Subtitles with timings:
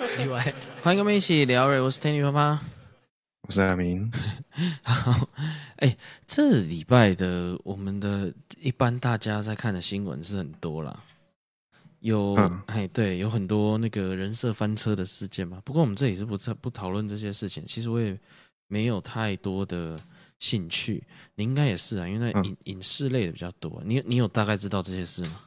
[0.00, 0.52] 奇怪，
[0.82, 1.80] 欢迎跟我们一起聊瑞。
[1.80, 2.62] 我是 Tanny 爸爸，
[3.42, 4.10] 我是阿明。
[4.82, 5.28] 好，
[5.76, 11.02] 哎、欸，这礼拜的我们的一般大家在看的新闻是很多啦，
[12.00, 12.34] 有
[12.66, 15.60] 哎、嗯、对，有很多那个人设翻车的事件嘛。
[15.64, 17.64] 不过我们这里是不不讨论这些事情。
[17.66, 18.18] 其实我也
[18.68, 20.00] 没有太多的。
[20.38, 21.02] 兴趣，
[21.34, 23.82] 你应该也是啊，因为那影、嗯、影视类的比较多。
[23.86, 25.40] 你你有大概知道这些事吗？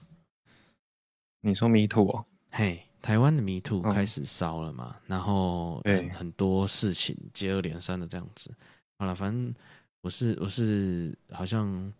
[1.41, 2.26] 你说 Me Too 哦？
[2.49, 8.53] 嘿，台湾的 Me Too 开始烧了嘛，嗯、然后很很多事情接二连三的这样子。
[8.98, 9.53] 好了，反正
[10.02, 11.91] 我是我是好像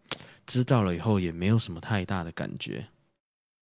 [0.46, 2.86] 知道了以后也没有什么太大的感觉。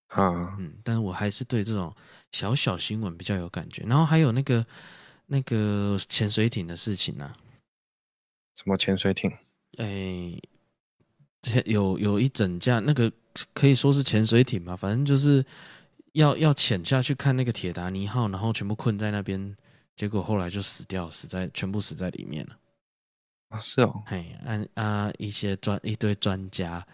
[0.07, 1.93] 啊，嗯，但是我还是对这种
[2.31, 3.83] 小小新闻比较有感觉。
[3.83, 4.65] 然后还有那个
[5.25, 7.37] 那个潜水艇的事情呢、啊。
[8.55, 9.31] 什么潜水艇？
[9.77, 10.33] 哎，
[11.65, 13.11] 有有一整架那个
[13.53, 15.45] 可以说是潜水艇嘛，反正就是
[16.17, 19.55] 要要潜下去看那个铁达尼号，然后全部困在那边，
[19.95, 22.57] 结果后来就死掉，死在全部死在里面了。
[23.49, 26.85] 啊，是哦，嘿，按啊一些专一堆专家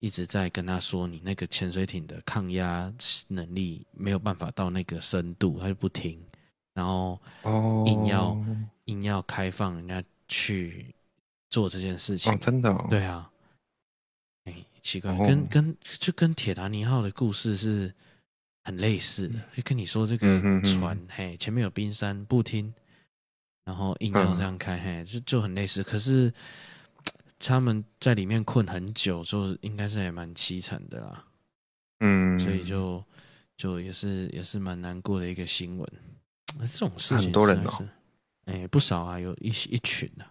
[0.00, 2.92] 一直在跟他说，你那个潜水艇的抗压
[3.28, 6.20] 能力没有办法到那个深度，他就不听，
[6.74, 7.20] 然后
[7.86, 8.46] 硬要、哦、
[8.84, 10.94] 硬要开放人家去。
[11.52, 13.30] 做这件事情，哦、真的、哦，对啊，
[14.44, 17.94] 哎、欸，奇怪，哦、跟跟就跟铁达尼号的故事是
[18.64, 19.38] 很类似的。
[19.56, 22.72] 就跟你说这个船，嘿，前面有冰山，不听，
[23.64, 25.82] 然后硬要这样开，嗯、嘿，就就很类似。
[25.82, 26.32] 可是
[27.38, 31.24] 他们在里面困很久，就应该是也蛮凄惨的啦。
[32.00, 33.04] 嗯，所以就
[33.56, 35.92] 就也是也是蛮难过的一个新闻。
[36.60, 37.88] 这种事情是很多人哦，
[38.44, 40.26] 哎、欸，不少啊，有一一群啊。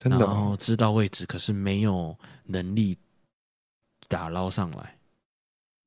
[0.00, 2.14] 真的哦、然后知道位置，可是没有
[2.44, 2.98] 能力
[4.06, 4.93] 打捞上来，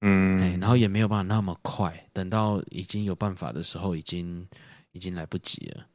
[0.01, 4.47] 嗯，哎，然后也没有办法那么快，等到已经有办法的时候，已经
[4.91, 5.85] 已经来不及了，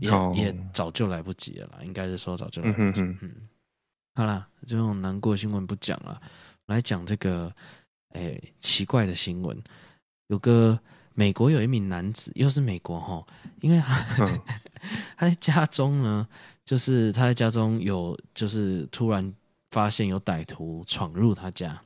[0.00, 3.00] 也、哦、也早就来不及了啦，应该是说早就来不及。
[3.00, 3.48] 嗯，哼哼嗯，
[4.14, 6.20] 好啦，这种难过新闻不讲了，
[6.66, 7.52] 来讲这个
[8.10, 9.56] 哎奇怪的新闻，
[10.26, 10.78] 有个
[11.14, 13.26] 美国有一名男子，又是美国哈，
[13.60, 14.40] 因为他、嗯、
[15.16, 16.28] 他在家中呢。
[16.68, 19.34] 就是他在家中有，就是突然
[19.70, 21.82] 发现有歹徒闯入他家，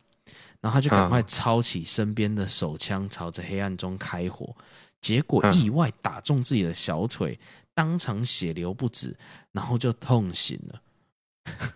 [0.63, 4.57] 然后他就赶快抄起身边的手枪，朝着黑暗中开火，
[5.03, 7.39] 结果意外打中自己的小腿，
[7.75, 9.15] 当场血流不止，
[9.53, 10.83] 然后就痛醒了。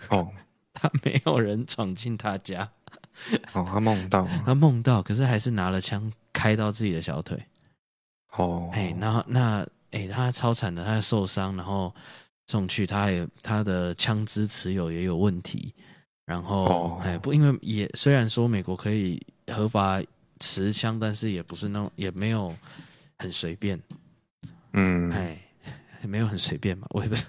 [0.09, 0.33] 哦，
[0.73, 2.67] 他没有人闯进他家。
[3.53, 7.39] 哦，他梦到， 他梦到，可是还是拿了枪开到自己的小腿。
[8.37, 11.95] 哦，哎，然后那哎，他超惨的，他受伤，然后。
[12.49, 15.75] 送去，他也他的枪支持有也有问题，
[16.27, 17.23] 然后哎、oh.
[17.23, 20.03] 不，因为也虽然说美国可以合法
[20.41, 22.55] 持枪，但是也不是那种也没有
[23.17, 23.81] 很随便，
[24.73, 25.41] 嗯，哎，
[26.03, 27.25] 没有很随便嘛，我也不是，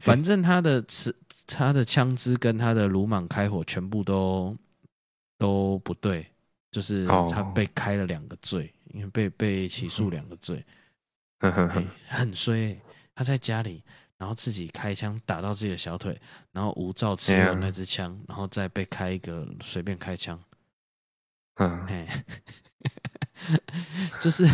[0.00, 1.12] 反正他的持
[1.46, 4.54] 他的枪支跟他的鲁莽开火全部都
[5.38, 6.26] 都不对，
[6.70, 8.96] 就是他被开了两个罪，oh.
[8.96, 10.62] 因为被被起诉两个罪，
[11.40, 12.80] 呵呵呵，很衰、欸。
[13.16, 13.80] 他在家里，
[14.18, 16.18] 然后自己开枪打到自己的小腿，
[16.52, 20.40] 然后无照持有那支枪，然后再被开一个随便开枪。
[21.56, 22.24] 嗯，哎，
[24.22, 24.44] 就是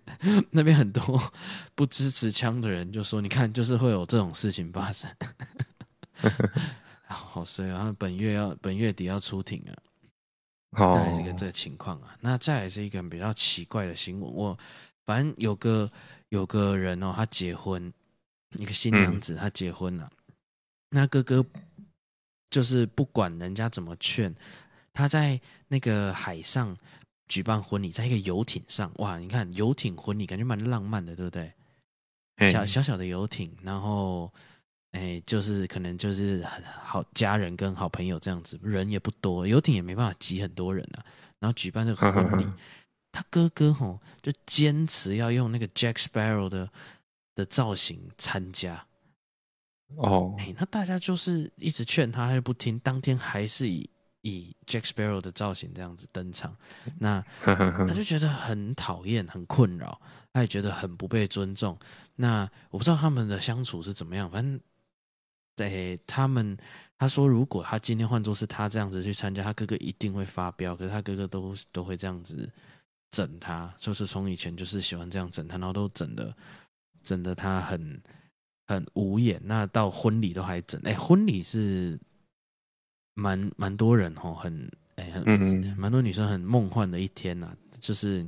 [0.50, 1.32] 那边很多
[1.74, 5.10] 不支持枪的人就说：“你看，就是会有这种事情发生。”
[7.08, 7.94] 好衰啊！
[7.98, 9.72] 本月要本月底要出庭啊，
[10.72, 12.16] 大概是一个这个情况啊。
[12.20, 14.58] 那再来是一个比较奇怪的新闻，我
[15.04, 15.90] 反正有个
[16.30, 17.92] 有个人哦，他结婚。
[18.58, 20.34] 一个新娘子，她结婚了，嗯、
[20.90, 21.44] 那哥哥
[22.50, 24.34] 就是不管人家怎么劝，
[24.92, 26.74] 他在那个海上
[27.28, 31.52] 举办婚礼，在一个游艇上，哇，你看游艇婚礼感觉蛮浪漫的，对不对？
[32.48, 34.32] 小小小的游艇，然后
[34.92, 41.04] 哎，就是可能就是很好家人跟好朋友这样子，人也不多，游艇也没办法挤很多人啊，
[41.40, 42.46] 然后举办这个婚礼，
[43.10, 46.70] 他哥哥吼就坚持要用那个 Jack Sparrow 的。
[47.36, 48.84] 的造型参加
[49.94, 52.76] 哦，哎，那大家就是一直劝他，他就不听。
[52.80, 53.88] 当天还是以
[54.22, 56.56] 以 Jack Sparrow 的造型这样子登场，
[56.98, 60.00] 那他就觉得很讨厌、很困扰，
[60.32, 61.78] 他也觉得很不被尊重。
[62.16, 64.60] 那我不知道他们的相处是怎么样，反正
[65.54, 66.56] 对他们，
[66.98, 70.74] 他说如果他今天换作是他这样子去参加，他哥哥一定会发飙。
[70.74, 72.50] 可是他哥哥都都会这样子
[73.12, 76.34] 整他，就是从以前就是喜欢这样整他，然后都整的。
[77.06, 78.02] 整的他很
[78.66, 81.98] 很无眼，那到婚礼都还整，哎、欸，婚礼是
[83.14, 88.26] 蛮蛮多人哦，很哎、欸、很蛮多女生很梦幻的一天呐、啊，就是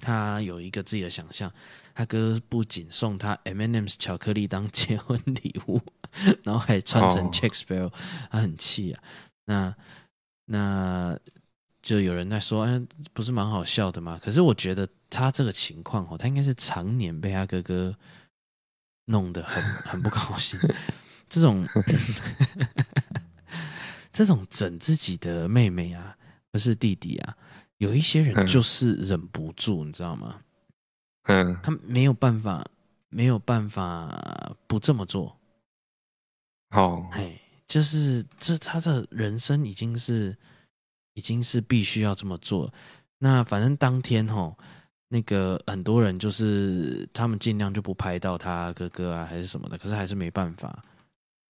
[0.00, 1.52] 他有一个自己的想象，
[1.94, 5.80] 他哥不仅送他 M&M's 巧克力当结婚礼物，
[6.42, 7.92] 然后还穿成 c h e c k s p e l l
[8.30, 9.02] 他很气啊。
[9.46, 9.74] 那
[10.46, 11.18] 那
[11.80, 12.80] 就有人在说，哎，
[13.12, 14.18] 不是蛮好笑的吗？
[14.22, 17.96] 可是我觉得他这个情况哦，他应该是常年被他哥哥
[19.06, 20.58] 弄得很 很不高兴。
[21.28, 21.66] 这种
[24.12, 26.16] 这种整自己的妹妹啊，
[26.50, 27.36] 不是弟弟啊。
[27.78, 30.40] 有一些人就是忍不住，嗯、你知道吗？
[31.24, 32.66] 嗯，他没有办法，
[33.08, 35.38] 没有办法不这么做。
[36.70, 40.36] 哦，哎，就是这他的人生已经是，
[41.14, 42.72] 已经是必须要这么做。
[43.18, 44.58] 那反正当天吼，
[45.08, 50.84] 那个很多人就是他们尽量就不拍到他哥哥啊，还是什么的，可是还是没办法。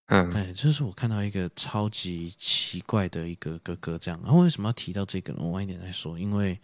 [0.06, 5.40] 嗯，对，就是我看到一个超级奇怪的一个哥哥这样，然后为什么要提到这个呢？
[5.43, 6.58] 我晚一点再说，因为，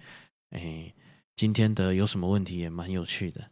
[0.50, 0.91] 哎，
[1.37, 3.43] 今天的有什么问题也蛮有趣的。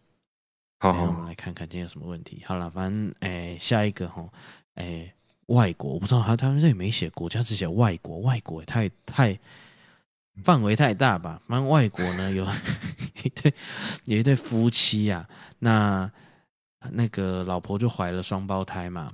[0.78, 2.42] 好，好，我们来看看今天有什么问题。
[2.46, 4.26] 好了，反正哎，下一个哈，
[4.76, 5.12] 哎，
[5.48, 9.38] 外国我不知道他他们这里没写国家，只写外国，外国也太太
[10.43, 11.40] 范围太大吧？
[11.46, 12.46] 反正外国呢 有
[13.23, 13.55] 一对
[14.06, 16.11] 有一对夫妻啊，那
[16.90, 19.11] 那个老婆就怀了双胞胎嘛。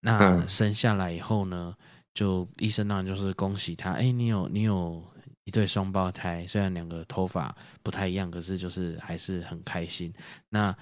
[0.00, 1.74] 那生下来以后呢，
[2.14, 5.04] 就医生当然就是恭喜他，哎，你有你有
[5.42, 10.14] 一对双胞胎，虽然两个头发不太一样，可是就是还是很开心。
[10.48, 10.74] 那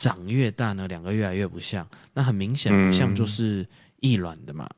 [0.00, 3.66] 长越大呢，两个越来越不像，那很明显不像就是
[4.00, 4.68] 异卵的嘛。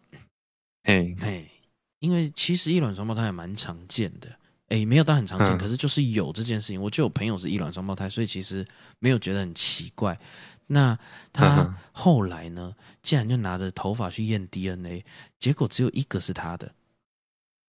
[0.83, 1.49] 哎哎，
[1.99, 4.29] 因为其实异卵双胞胎也蛮常见的，
[4.69, 6.81] 诶，没有到很常见，可是就是有这件事情。
[6.81, 8.67] 我就有朋友是异卵双胞胎，所以其实
[8.99, 10.19] 没有觉得很奇怪。
[10.67, 10.99] 那
[11.33, 12.75] 他后来呢？
[13.03, 15.05] 竟然就拿着头发去验 DNA，
[15.39, 16.75] 结果只有一个是他的。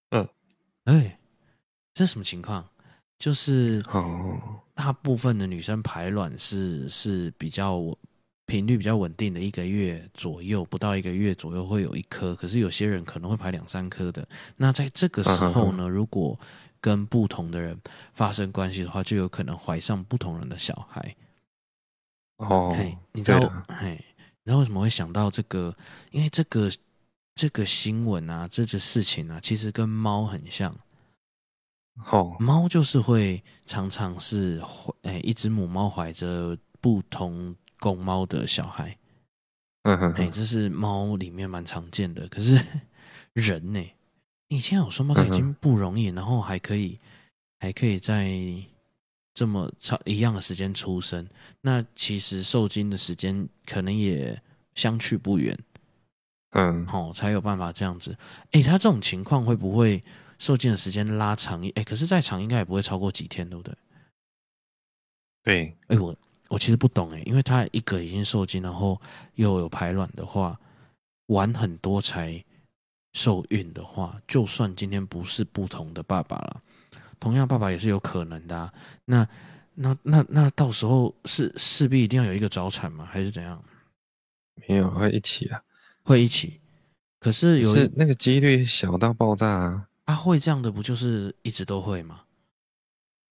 [0.09, 0.27] 嗯，
[0.85, 1.19] 哎，
[1.93, 2.67] 这什么情况？
[3.19, 3.83] 就是
[4.73, 7.77] 大部分的女生排卵是是比较
[8.47, 12.33] 频率比较稳定的，一个月左右，不到一个月左右会有一颗。
[12.33, 14.27] 可是有些人可能会排两三颗的。
[14.55, 16.39] 那在这个时候呢，如果
[16.79, 17.77] 跟不同的人
[18.13, 21.15] 发生关系的话，就有可能怀上不同人的小孩。
[22.37, 22.73] 哦，
[23.11, 24.01] 你知道，哎，
[24.43, 25.75] 你知道为什么会想到这个？
[26.11, 26.71] 因为这个
[27.35, 30.73] 这个新闻啊，这个事情啊，其实跟猫很像。
[32.11, 38.97] 哦，猫就是会常常是怀，哎，一只母猫怀着不同公猫的小孩。
[39.83, 42.27] 嗯哼，哎，这是猫里面蛮常见的。
[42.27, 42.59] 可是
[43.33, 43.81] 人呢，
[44.47, 46.99] 以前有双胞胎已经不容易，然后还可以，
[47.59, 48.29] 还可以在。
[49.37, 51.23] 这么长一样的时间出生，
[51.61, 54.41] 那其实受精的时间可能也
[54.73, 55.55] 相去不远，
[56.53, 58.17] 嗯，好、哦，才有办法这样子。
[58.53, 60.03] 哎，他这种情况会不会
[60.39, 61.69] 受精的时间拉长一？
[61.75, 63.77] 哎，可是再长应该也不会超过几天，对不对？
[65.43, 66.15] 对，哎，我
[66.49, 68.99] 我其实不懂哎，因为他一个已经受精，然后
[69.35, 70.59] 又有排卵的话，
[71.27, 72.43] 晚很多才
[73.13, 76.61] 受孕的话，就算今天不是不同的爸爸了。
[77.19, 78.73] 同样，爸爸也是有可能的啊。
[79.05, 79.27] 那、
[79.73, 83.07] 那、那、那到时候是势必一定要有一个早产吗？
[83.11, 83.63] 还是怎样？
[84.67, 85.61] 没有，会一起啊，
[86.03, 86.59] 会一起。
[87.19, 89.87] 可是有是那个几率小到爆炸啊！
[90.05, 92.21] 啊，会这样的不就是一直都会吗？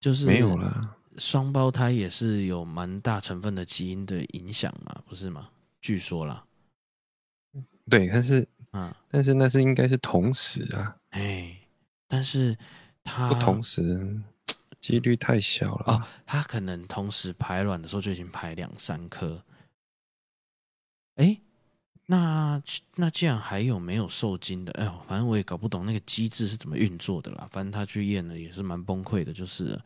[0.00, 0.96] 就是没有了。
[1.18, 5.48] 双胞胎也是有蛮大成分的基因的影响嘛，不是吗？
[5.80, 6.44] 据说啦。
[7.88, 10.96] 对，但是啊，但是那是应该是同时啊。
[11.10, 11.56] 哎，
[12.06, 12.56] 但是。
[13.08, 14.20] 他不同时，
[14.80, 16.02] 几率太小了哦。
[16.26, 19.44] 他可能同时排卵的时候就已经排两三颗。
[21.14, 21.40] 哎，
[22.06, 22.60] 那
[22.96, 24.72] 那既然还有没有受精的？
[24.72, 27.48] 哎呦，反正我也搞不懂那个机制是怎么运作的啦。
[27.52, 29.84] 反正他去验了也是蛮崩溃的，就是啊，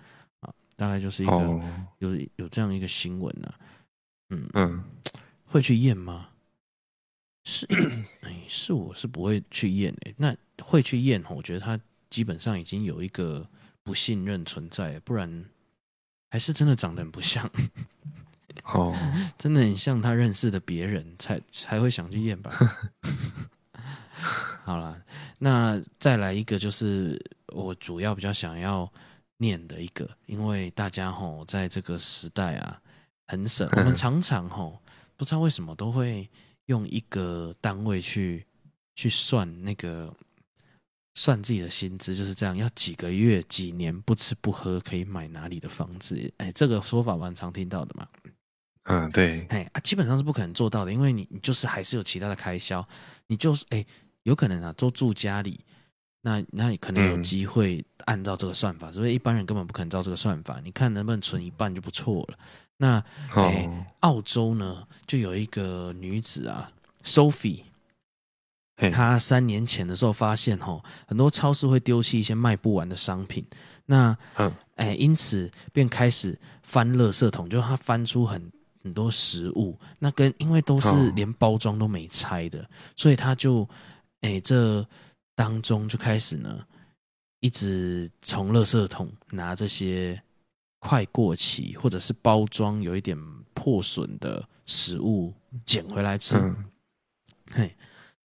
[0.81, 1.61] 大概就是一个、哦、
[1.99, 3.53] 有有这样一个新闻呢。
[4.31, 4.83] 嗯嗯，
[5.45, 6.31] 会去验吗？
[7.45, 7.67] 是，
[8.23, 10.15] 哎，是我是不会去验诶。
[10.17, 11.23] 那会去验？
[11.29, 11.79] 我觉得他。
[12.11, 13.49] 基本上已经有一个
[13.85, 15.45] 不信任存在，不然
[16.29, 17.49] 还是真的长得很不像。
[18.65, 18.93] 哦，
[19.39, 22.51] 真的很像他认识的别人，才才会想去验吧。
[24.67, 25.01] 好了，
[25.39, 28.93] 那再来一个，就是我主要比较想要
[29.41, 32.81] 念的一个，因为大家吼在这个时代啊
[33.27, 34.79] 很省， 我们常常吼
[35.17, 36.29] 不知道为什么都会
[36.67, 38.47] 用一个单位去
[38.95, 40.15] 去算那个。
[41.17, 46.33] 算自己的薪资就是这样，要几个月、几年不吃不喝可以买哪里的房子？
[46.37, 48.07] 哎，这个说法蛮常听到的嘛。
[48.85, 49.45] 嗯，对。
[49.49, 52.89] 哎啊，基本上是不可能做到的，因为你你就是还是有其他的开销，
[53.27, 53.85] 你就是哎，
[54.23, 55.61] 有可能啊，都住家里，
[56.23, 60.61] 那那你可能有机会按照这个算法，所以、嗯、一般人根本不可能照这个算法。
[60.63, 62.39] 你看能不能存一半就不错了。
[62.77, 63.03] 那
[64.01, 66.71] 澳洲呢，就有一个女子啊
[67.03, 67.63] ，Sophie，
[68.93, 73.43] 她三年前的时候发现吼，很多超市会丢弃一些卖不完的商品。
[73.87, 74.15] 那
[74.77, 79.79] 哎、欸，因此便开始翻垃圾桶，就她翻出很很多食物。
[79.99, 83.67] 那跟因为都是连包装都没拆的，所以她就
[84.21, 84.87] 哎、欸、这。
[85.41, 86.63] 当中就开始呢，
[87.41, 90.23] 一直从垃圾桶拿这些
[90.81, 93.17] 快过期或者是包装有一点
[93.55, 95.33] 破损的食物
[95.65, 96.37] 捡回来吃。
[96.37, 96.65] 嗯、
[97.53, 97.75] 嘿，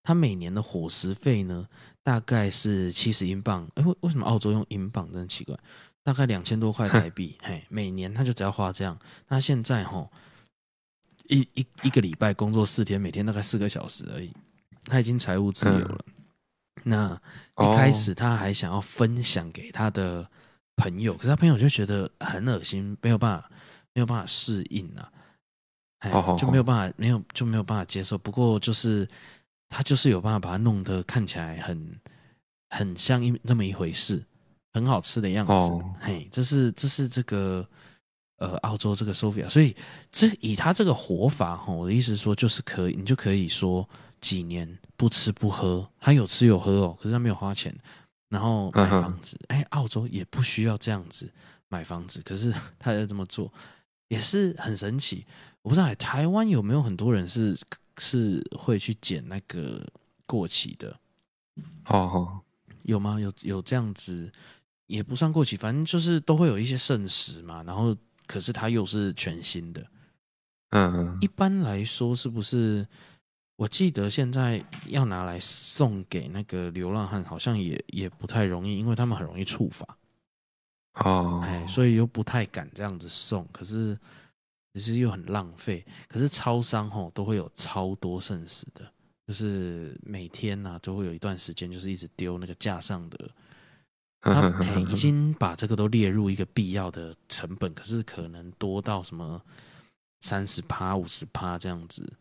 [0.03, 1.65] 他每年的伙食费呢，
[2.03, 3.65] 大概是七十英镑。
[3.75, 5.09] 哎，为为什么澳洲用英镑？
[5.13, 5.57] 真的奇怪。
[6.03, 7.37] 大概两千多块台币。
[7.41, 8.99] 嘿，每年他就只要花这样。
[9.25, 10.11] 他现在吼，
[11.29, 14.33] 一一一个礼拜工作四天，每天大概四个小时而已。
[14.83, 16.03] 他已经财务自由了。
[16.07, 16.14] 嗯
[16.83, 17.19] 那
[17.57, 20.27] 一开始他还想要分享给他的
[20.75, 23.49] 朋友，可是他朋友就觉得很恶心，没有办法，
[23.93, 25.11] 没有办法适应啊，
[25.99, 28.17] 哎，就没有办法，没有就没有办法接受。
[28.17, 29.07] 不过就是
[29.69, 31.99] 他就是有办法把它弄得看起来很
[32.69, 34.23] 很像一这么一回事，
[34.73, 35.85] 很好吃的样子。
[36.01, 37.67] 嘿，这是这是这个
[38.37, 39.75] 呃澳洲这个 Sophia，所以
[40.11, 43.87] 这以他这个活法哈，我的意思是说就是可以，你就可以说。
[44.21, 44.67] 几年
[45.05, 47.71] 不吃不喝，他有吃有喝哦，可是他没有花钱，
[48.27, 49.39] 然后买房子。
[49.49, 49.61] 哎、uh-huh.
[49.61, 51.31] 欸，澳洲也不需要这样子
[51.67, 53.53] 买房子，可是 他要这么做，
[54.07, 55.23] 也是很神奇。
[55.61, 57.55] 我不知道台湾有没有很多人是
[57.99, 59.79] 是会去捡那个
[60.25, 60.99] 过期的？
[61.85, 62.79] 哦、uh-huh.
[62.81, 63.19] 有吗？
[63.19, 64.31] 有有这样子，
[64.87, 67.61] 也不算过期，反正就是都会有一些剩食嘛。
[67.61, 67.95] 然后，
[68.25, 69.85] 可是它又是全新的。
[70.71, 72.87] 嗯嗯，一般来说是不是？
[73.57, 79.97] 我记得现在要拿来送给那个流浪汉，好像也也不太容易，因为他们很容易触法。
[80.95, 83.47] 哦，哎，所以又不太敢这样子送。
[83.51, 83.97] 可是
[84.73, 85.85] 其实又很浪费。
[86.07, 88.85] 可是超商吼都会有超多剩食的，
[89.27, 93.29] 就是每天呐、啊、都会有一段时间，就是一直丢那个架上的。
[94.25, 99.39] 他哎已经把这个都列入一个必要的成本，可是可能多到什么
[100.21, 102.11] 三十趴、五十趴这样子。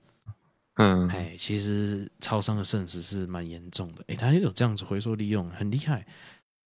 [0.75, 4.05] 嗯，哎，其实超商的剩食是蛮严重的。
[4.09, 6.05] 哎，他有这样子回收利用，很厉害。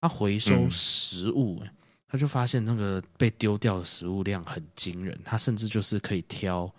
[0.00, 1.70] 他回收食物，嗯，
[2.06, 5.20] 他就发现那个被丢掉的食物量很惊人。
[5.24, 6.72] 他甚至就是可以挑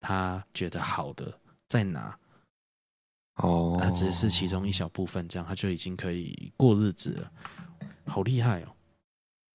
[0.00, 1.32] 他觉得好的
[1.68, 2.18] 再拿。
[3.36, 7.32] 哦，他只是其中一小部分，这样他就已经可以过日子了。
[8.06, 8.76] 好厉害哦！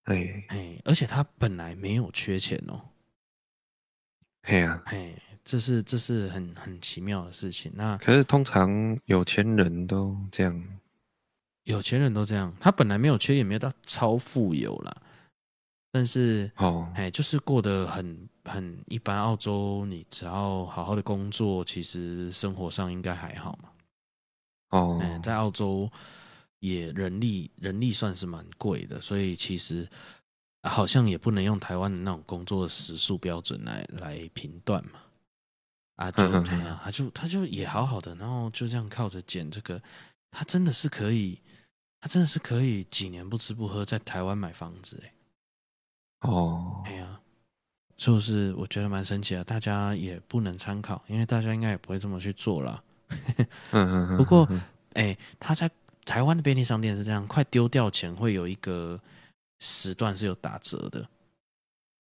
[0.06, 2.82] 哎哎，而且他本来没有缺钱哦。
[4.42, 5.16] 嘿啊，嘿。
[5.50, 7.72] 这是这是很很奇妙的事情。
[7.74, 8.70] 那可是通常
[9.06, 10.64] 有钱人都这样，
[11.64, 12.56] 有钱人都这样。
[12.60, 14.96] 他本来没有缺，也没有到超富有啦。
[15.92, 19.20] 但是哦，哎，就是过得很很一般。
[19.20, 23.70] 澳洲，你只要好好的工作，其实生活上应该还好嘛。
[24.70, 25.90] 哦，哎，在澳洲
[26.60, 29.90] 也人力人力算是蛮贵的，所以其实
[30.62, 35.00] 好像也不能用台湾的那种工作的时数标准来来评断嘛。
[36.00, 39.82] 啊，就这样，他就他就也好好的，然后就这样靠着捡这个，
[40.32, 41.38] 他真的是可以，
[42.00, 45.14] 他真的是可以几年不吃不喝在台湾买房子哎。
[46.22, 47.20] 哦，哎呀，
[47.98, 52.82] 就是我觉得蛮神奇的，大家也不能参考，因为大家应该也不会这么去做啦。
[54.16, 54.48] 不过，
[54.94, 55.70] 哎，他在
[56.06, 58.98] 台湾的便利商店是这样，快丢掉前会有一个
[59.60, 61.06] 时段是有打折的。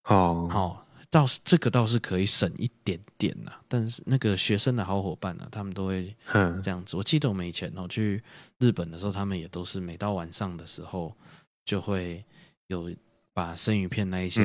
[0.05, 0.85] 哦，好。
[1.11, 6.15] 倒是这个倒是可以省一点点呐，但是那个学生的好伙伴呢，他们都会
[6.63, 6.95] 这样子。
[6.95, 8.21] 我记得我们以前哦去
[8.59, 11.15] 日本的时候，他们也都是每到晚上的时候
[11.65, 12.23] 就会
[12.67, 12.91] 有
[13.33, 14.43] 把生鱼片那一些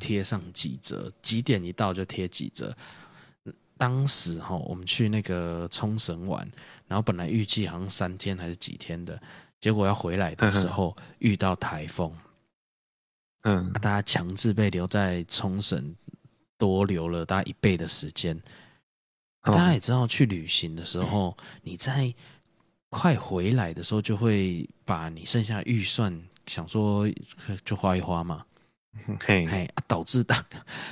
[0.00, 2.76] 贴上几折，几点一到就贴几折。
[3.78, 6.46] 当时哈我们去那个冲绳玩，
[6.86, 9.18] 然后本来预计好像三天还是几天的，
[9.60, 12.12] 结果要回来的时候遇到台风。
[12.12, 12.29] 嗯，
[13.42, 15.94] 大家强制被留在冲绳
[16.58, 18.38] 多留了大概一倍的时间。
[19.42, 22.14] 大家也知道，去旅行的时候，你在
[22.90, 27.08] 快回来的时候，就会把你剩下预算想说
[27.64, 28.44] 就花一花嘛。
[29.24, 30.44] 嘿，嘿，啊，导致大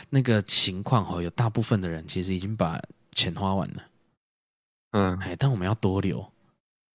[0.09, 2.81] 那个情况哦，有大部分的人其实已经把
[3.13, 3.83] 钱花完了。
[4.93, 6.27] 嗯，哎，但我们要多留，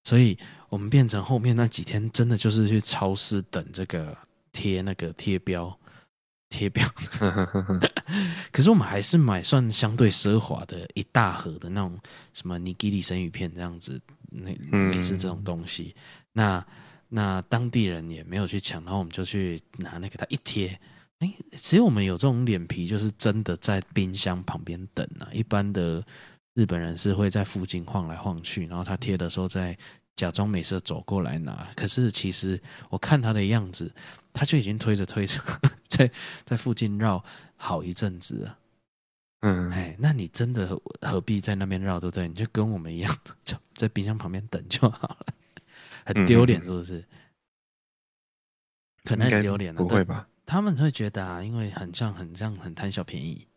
[0.05, 0.35] 所以
[0.69, 4.17] 我们变成后面那几天真的就是去超市等这个。
[4.53, 5.77] 贴那个贴标，
[6.47, 6.87] 贴标。
[8.53, 11.99] 可是我们还是买算相对奢华的一大盒的那种
[12.33, 14.51] 什么尼基利生鱼片这样子，那
[14.91, 15.93] 类似这种东西。
[16.31, 16.65] 那
[17.09, 20.79] 那当地人也没有去抢，然后我们就去拿那个，他一贴，
[21.19, 25.27] 哎，只有我们有这种脸皮，就是真的在冰箱旁边等啊。
[25.31, 26.03] 一般的
[26.55, 29.77] 日本人是会在附近晃来晃去，然后他贴的时候再
[30.15, 31.67] 假装没事走过来拿。
[31.75, 33.93] 可是其实我看他的样子，
[34.33, 35.39] 他就已经推着推着，
[35.87, 36.11] 在
[36.43, 37.23] 在附近绕
[37.55, 38.59] 好一阵子了。
[39.41, 42.27] 嗯，哎，那你真的何必在那边绕，对不对？
[42.27, 45.25] 你就跟我们一样， 就在冰箱旁边等就好了。
[46.05, 46.99] 很丢脸，是不是？
[46.99, 47.07] 嗯、
[49.03, 50.27] 可能很丢脸、啊，不会吧？
[50.45, 53.47] 他们会觉得啊，因为很像，很像，很贪小便宜。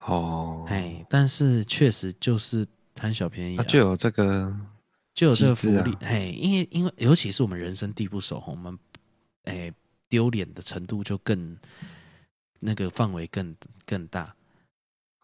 [0.00, 4.56] 哦，哎，但是确实就是贪小便宜、啊，就有这个，
[5.14, 5.92] 就有这个福利。
[6.00, 8.78] 哎、啊，因为因为尤其是我们人生地不熟，我们
[9.44, 9.72] 哎
[10.10, 11.56] 丢脸的程度就更
[12.58, 14.34] 那个范围更更大。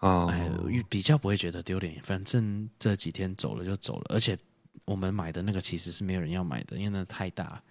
[0.01, 0.51] 哦，哎，
[0.89, 4.39] 比较不会觉得丢脸，反正这几天走了就走了，而且
[4.85, 7.63] 我们买的那个其实是没有人要买的，因为那太大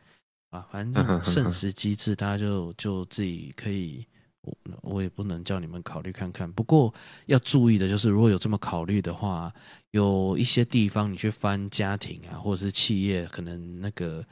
[0.50, 0.67] 啊。
[0.72, 4.05] 反正剩食机制，大家就 就自己可以，
[4.41, 6.51] 我我也不能叫你们考虑看看。
[6.51, 6.91] 不过
[7.27, 9.53] 要注意的就是，如果有这么考虑的话，
[9.91, 14.25] 有一些地方你去翻家庭啊，或者是企业，可能那个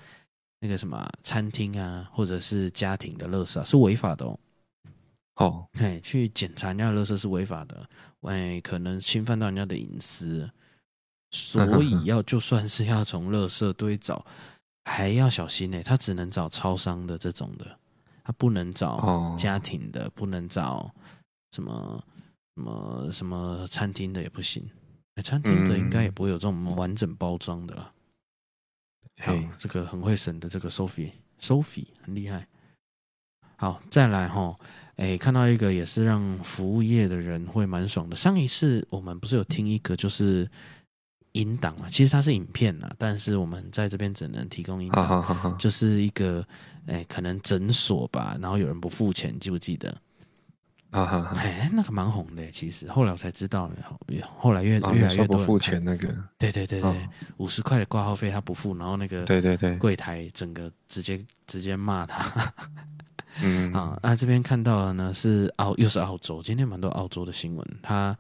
[0.63, 4.39] 那个什么餐厅啊，或者是家庭的垃圾啊，是违法的哦。
[5.35, 7.85] 哦，哎，去检查人家的垃圾是违法的，
[8.21, 10.49] 喂，可能侵犯到人家的隐私，
[11.31, 14.25] 所以要就算是要从垃圾堆找，
[14.85, 15.83] 还要小心呢。
[15.83, 17.77] 他只能找超商的这种的，
[18.23, 20.89] 他不能找家庭的，不能找
[21.51, 22.03] 什么
[22.55, 24.63] 什么什么餐厅的也不行。
[25.21, 27.91] 餐厅的应该也不会有这种完整包装的啦。
[29.21, 32.47] 好，这个很会省的这个 Sophie，Sophie 很厉害。
[33.55, 34.57] 好，再来哈。
[34.95, 38.15] 哎，看到一个也是让服务业的人会蛮爽的。
[38.15, 40.49] 上一次我们不是有听一个就是
[41.31, 41.87] 音档嘛？
[41.89, 45.07] 其实它是影片呐，但是我们在这边只能提供音档。
[45.07, 46.45] 好好好，就是一个
[46.85, 49.95] 哎，可能诊所吧，然后有人不付钱，记不记得？
[50.93, 53.69] 啊哈，哎，那个蛮红的，其实后来我才知道，
[54.37, 56.07] 后来越越来越多不付钱那个。
[56.37, 62.53] 对对对对，五十块的挂号费他不付，然后那个对对对柜台整个直接直接骂他。
[63.41, 66.43] 嗯 啊，那这边看到的呢是澳，又是澳洲。
[66.43, 67.67] 今天蛮多澳洲的新闻。
[67.81, 68.15] 他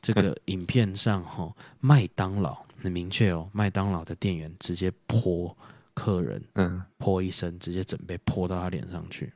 [0.00, 5.54] 这个 影片上哈，麦当劳很明确哦，麦当劳的店员直接泼
[5.92, 9.30] 客人，嗯，泼一身，直接准备泼到他脸上去。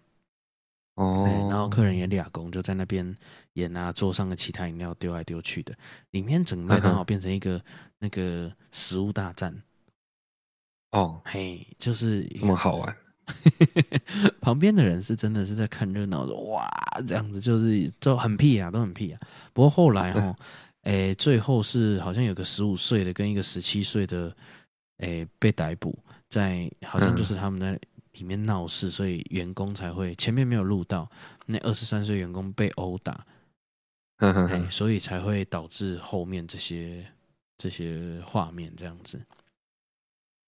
[0.98, 3.16] 哦，然后客人也俩工就在那边
[3.52, 5.72] 演啊桌上的其他饮料丢来丢去的，
[6.10, 7.62] 里面整个麦当劳变成一个
[8.00, 9.54] 那个食物大战。
[10.90, 12.96] 哦，嘿，就是这么好玩。
[14.42, 16.68] 旁边的人是真的是在看热闹，说哇，
[17.06, 19.20] 这样子就是就很屁啊，都很屁啊。
[19.52, 20.34] 不过后来哦，
[20.82, 24.34] 哎，最后是好像有个十五岁的跟一个十七岁的，
[24.96, 25.96] 哎，被逮捕，
[26.28, 27.78] 在好像就是他们在
[28.18, 31.10] 里面闹事，所以员工才会前面没有录到
[31.46, 33.26] 那二十三岁员工被殴打，
[34.18, 37.06] 哎，所以才会导致后面这些
[37.56, 39.20] 这些画面这样子。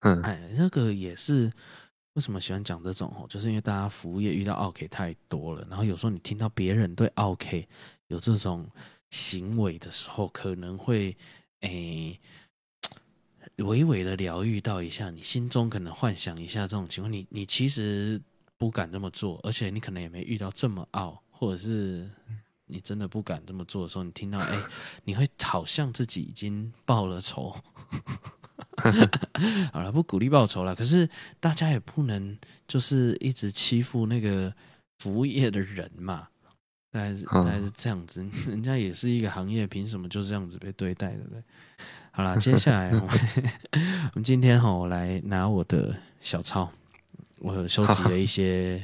[0.00, 1.52] 嗯，哎，那个也是。
[2.14, 3.24] 为什么喜欢讲这种哦？
[3.28, 7.66] 就是因为大家服务业遇到 OK 太多了，然后有时候你听到别人对 OK
[8.09, 8.68] 有这种
[9.11, 11.16] 行为的时候，可能会
[11.61, 12.18] 诶，
[13.62, 18.20] 微微的疗愈到一下，你心中可能幻想一下这种情况，你你其实
[18.56, 22.08] 不敢这么做，而且你可能也没遇到这么傲，或者是
[22.66, 24.58] 你真的不敢这么做的时候，你听到诶，
[25.04, 27.54] 你会好像自己已经报了仇。
[29.72, 30.74] 好了，不鼓励报仇了。
[30.74, 34.54] 可是大家也不能就是一直欺负那个
[34.98, 36.28] 服务业的人嘛，
[36.90, 38.24] 大概是大概是这样子。
[38.48, 41.42] 人家也是一个行业，凭什么就这样子被对待，对不对？
[42.11, 43.09] 好了，接下来我们，
[44.12, 46.70] 我们今天哈，我来拿我的小抄，
[47.38, 48.83] 我收集了一些。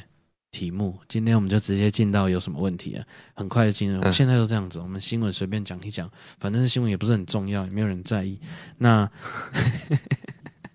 [0.52, 3.04] 题目，今天我们就直接进到有什么问题啊？
[3.34, 8.40] 很快的进入，我现在都这样子，我们新闻随便讲一讲，反正新闻也不是很重要，也没有人在意。
[8.78, 9.06] 那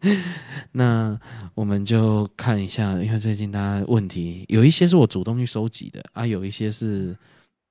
[0.74, 1.20] 那
[1.54, 7.16] 我们就看一下，因为最近大家问题有一些是我主动去收集的啊，有一些是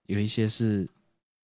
[0.07, 0.89] 有一些是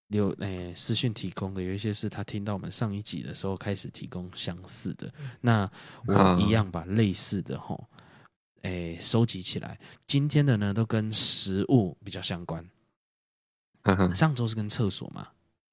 [0.07, 5.11] 有诶、欸、私讯提供的，有一些是他听到我们上一集的时候开始提供相似的。
[5.41, 5.69] 那
[6.05, 7.87] 我一样把类似的吼。
[8.63, 9.79] 诶，收集起来。
[10.07, 12.65] 今天的呢，都跟食物比较相关。
[14.13, 15.27] 上周是跟厕所嘛，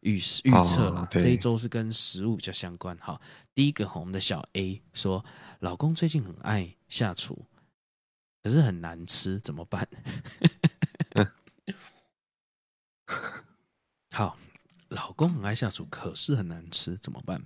[0.05, 1.09] 预预测了。
[1.11, 2.97] 这一周是跟食物比较相关。
[3.01, 3.21] 好，
[3.53, 5.25] 第一个，我们的小 A 说，
[5.59, 7.45] 老公最近很爱下厨，
[8.43, 9.87] 可是很难吃，怎么办？
[14.13, 14.39] 好，
[14.89, 17.43] 老公很爱下厨，可是很难吃，怎么办？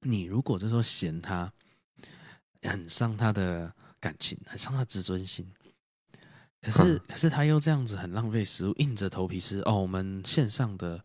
[0.00, 1.52] 你如果这时候嫌他
[2.62, 3.72] 很伤他的。
[4.02, 5.46] 感情，很伤他自尊心。
[6.62, 9.60] 可是，可是他又这样子很浪费食物，硬着头皮吃。
[9.66, 11.04] 哦，我们线上的，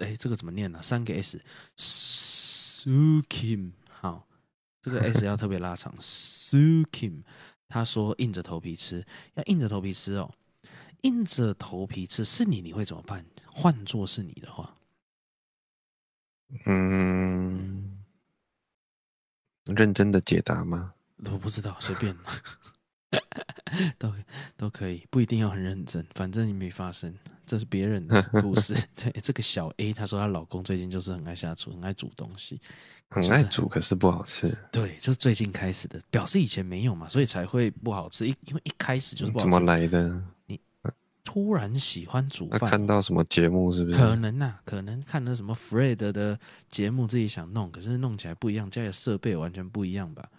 [0.00, 0.82] 哎，这个怎么念呢、啊？
[0.82, 1.44] 三个 S，Sukim，
[3.88, 4.26] 好，
[4.82, 5.94] 这个 S 要特别拉长。
[5.98, 7.22] Sukim，
[7.68, 10.34] 他说硬着头皮吃，要硬着头皮吃哦，
[11.02, 13.24] 硬着头皮吃是你，你会怎么办？
[13.46, 14.76] 换做是你的话，
[16.66, 18.02] 嗯，
[19.66, 20.94] 认真的解答吗？
[21.24, 22.16] 我不知道，随便。
[23.98, 24.14] 都
[24.56, 27.12] 都可以，不一定要很认真，反正你没发生，
[27.50, 28.76] 这是别人的 故事。
[28.94, 32.60] 对，这个小 A，她说她老公最近就是很爱下厨，很爱煮东西，
[33.08, 34.56] 很爱煮，可是不好吃。
[34.70, 38.24] 对，就是最近开始的，表示以前没有嘛，所以才会不好吃。
[38.24, 39.50] 因因为一开始就是不好吃。
[39.50, 40.22] 怎么来的？
[40.46, 40.60] 你
[41.24, 43.98] 突然喜欢煮饭，看到什么节目是不是？
[43.98, 50.30] 可能呐、啊，可能看了什么 Fred 的节目，自己想弄，可是弄起来不一样，家里的设备完全不一样吧。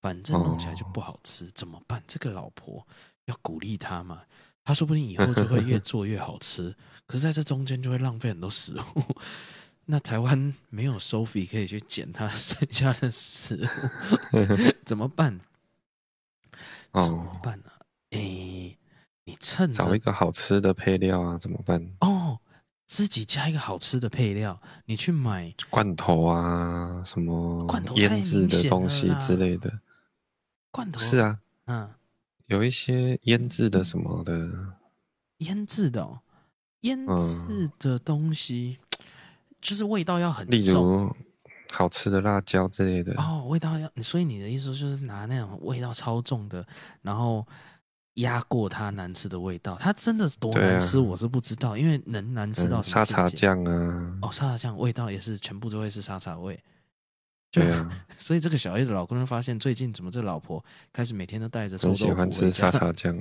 [0.00, 2.02] 反正弄起来就不好吃，哦、怎么办？
[2.06, 2.86] 这个老婆
[3.26, 4.22] 要鼓励他嘛？
[4.70, 6.74] 他说不定以后就会越 做越好吃。
[7.06, 9.02] 可是在这中间就会浪费很多食物。
[9.86, 13.56] 那台湾没有 Sophie 可以去捡他 剩下的食
[14.30, 14.38] 物，
[14.84, 15.40] 怎么办？
[16.92, 17.82] 哦、怎么办呢、啊？
[18.10, 18.78] 哎、欸，
[19.24, 21.36] 你趁找一个好吃的配料啊？
[21.38, 21.84] 怎么办？
[22.00, 22.38] 哦，
[22.86, 29.80] 自己加一个好吃的配料，你去买罐头啊，什么腌制的东西之类的。
[30.70, 31.90] 罐头是啊，嗯，
[32.50, 34.50] 有一些腌制的什么的，
[35.38, 36.18] 腌制的、哦，
[36.80, 39.06] 腌制的东西、嗯，
[39.60, 41.16] 就是味道要很重，例如
[41.70, 43.14] 好吃的辣椒之类的。
[43.22, 46.66] 哦，味道要，所以你的意思就是拿那种味道超重的，
[47.02, 47.46] 然后
[48.14, 49.76] 压过它难吃的味道。
[49.78, 56.60] 它真的多难吃，我是不知道，啊、因为能难吃到沙茶酱啊，哦，沙茶酱味道也是全部都会是沙茶味。
[57.50, 63.20] 对啊， 所以这个小 A 的老公就发现，最近怎么这老婆开始每天都带着臭豆腐，喜欢吃沙茶 酱。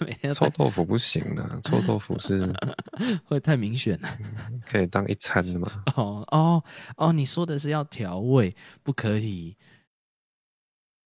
[0.00, 2.52] 每天臭豆腐不行啊，臭豆腐是
[3.24, 4.18] 会太明显了，
[4.66, 5.68] 可以当一餐的嘛？
[5.96, 6.62] 哦哦
[6.96, 9.56] 哦，你说的是要调味，不可以。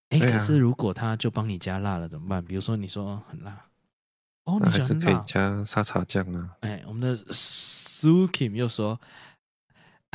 [0.09, 2.43] 哎、欸啊，可是如果他就帮你加辣了怎么办？
[2.43, 3.65] 比如说你说很辣，
[4.43, 6.49] 哦，你还是可以加沙茶酱啊。
[6.61, 8.99] 哎，我们的 Sukim 又说。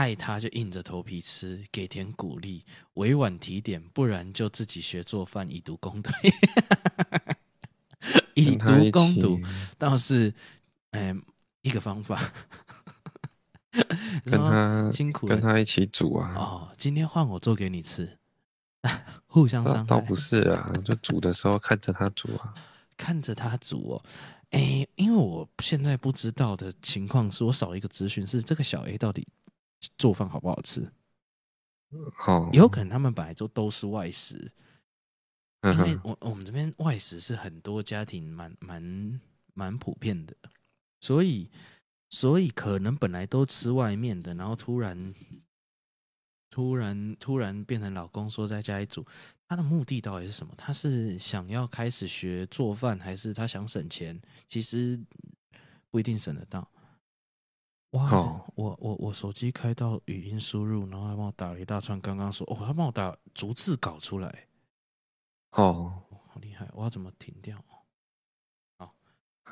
[0.00, 6.10] 爱他就硬着头皮吃，给点鼓励，委婉提点，不然就自己学做饭，以毒攻毒。
[8.32, 9.38] 以毒攻毒
[9.76, 10.32] 倒是，
[10.92, 11.14] 哎，
[11.60, 12.18] 一个方法。
[14.24, 16.34] 跟他辛苦，跟他一起煮啊。
[16.34, 18.16] 哦，今天换我做给你吃，
[19.28, 19.84] 互相伤害。
[19.84, 22.54] 倒不是啊，就煮的时候看着他煮啊，
[22.96, 24.02] 看着他煮哦。
[24.52, 29.28] 哎，因为我现在不知道的情况是我少一个资讯，是这个小 A 到底。
[29.98, 30.92] 做饭好不好吃？
[32.14, 34.52] 好，有可能他们本来就都是外食，
[35.62, 39.20] 因为我我们这边外食是很多家庭蛮蛮
[39.54, 40.36] 蛮普遍的，
[41.00, 41.50] 所以
[42.08, 45.14] 所以可能本来都吃外面的，然后突然
[46.48, 49.04] 突然突然变成老公说在家里煮，
[49.48, 50.54] 他的目的到底是什么？
[50.56, 54.20] 他是想要开始学做饭，还是他想省钱？
[54.48, 55.00] 其实
[55.90, 56.70] 不一定省得到。
[57.90, 58.10] 哇！
[58.54, 62.00] 我我我手机开到语音输入，然后他帮我打了一大串。
[62.00, 64.46] 刚刚说哦，他帮我打逐字稿出来。
[65.52, 66.68] 哦，好厉害！
[66.72, 67.60] 我要怎么停掉？
[68.78, 68.94] 好，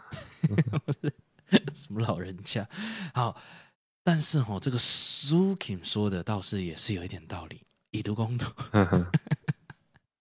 [1.74, 2.68] 什么老人家？
[3.12, 3.36] 好，
[4.04, 8.46] 但是哈，这个 Sukim 说的倒是也是有一点道理，以毒攻毒。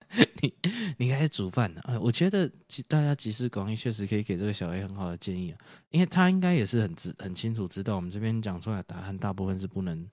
[0.41, 0.53] 你
[0.97, 1.99] 你开始煮饭了啊？
[1.99, 2.49] 我觉得
[2.87, 10.09] 大家集思广益，确实可以给这个小 A 很好的建议啊，因为他应该也是很知很清楚知道我们这边讲出来的答案大部分是不能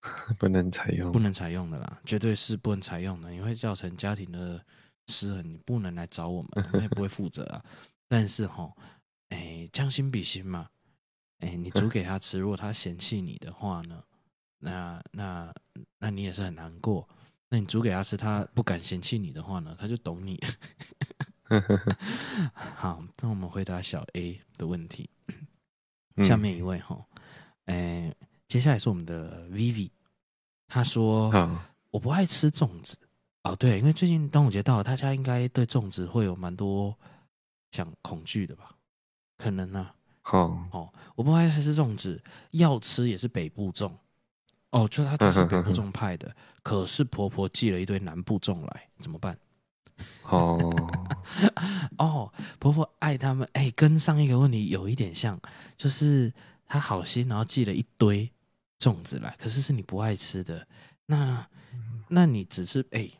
[0.38, 4.64] 不能采用，不能采用的啦，绝对是不能采用的，你会造成家庭的
[5.08, 7.64] 失衡，你不能来找我们，我也不会负责啊。
[8.06, 8.72] 但是哈，
[9.30, 10.68] 哎，将心比心嘛，
[11.40, 14.02] 哎，你煮 给他吃，如果他嫌弃你的话呢，
[14.60, 15.52] 那那
[15.98, 17.08] 那你也是很难过。
[17.50, 20.38] 那你煮给他吃，他不敢嫌弃你的话呢，他就懂你。
[22.52, 25.08] 好，那我们回答小 A 的问题。
[26.24, 26.98] 下面一位哈，
[27.66, 28.16] 哎、欸，
[28.48, 29.90] 接下来是我们的 Vivi，
[30.66, 31.58] 他说、嗯
[31.90, 32.98] ：“我不爱吃粽子。”
[33.44, 36.94] 哦，对，因为最近端午节到了，大家应该对粽子会有蛮多
[37.70, 38.74] 想恐惧的吧？
[39.38, 39.94] 可能呢、啊。
[40.22, 43.90] 好、嗯，哦，我不爱吃粽子，要吃也是北部粽。
[44.70, 49.38] 哦，就他就是北部粽派的，可是婆婆寄了一堆南部粽来，怎么办？
[50.24, 50.58] 哦
[51.98, 55.40] 哦，婆婆爱他们，哎，跟上一个问题有一点像，
[55.76, 56.32] 就是
[56.66, 58.30] 她好心，然后寄了一堆
[58.78, 60.66] 粽子来，可是是你不爱吃的，
[61.06, 61.46] 那
[62.08, 63.10] 那你只是哎，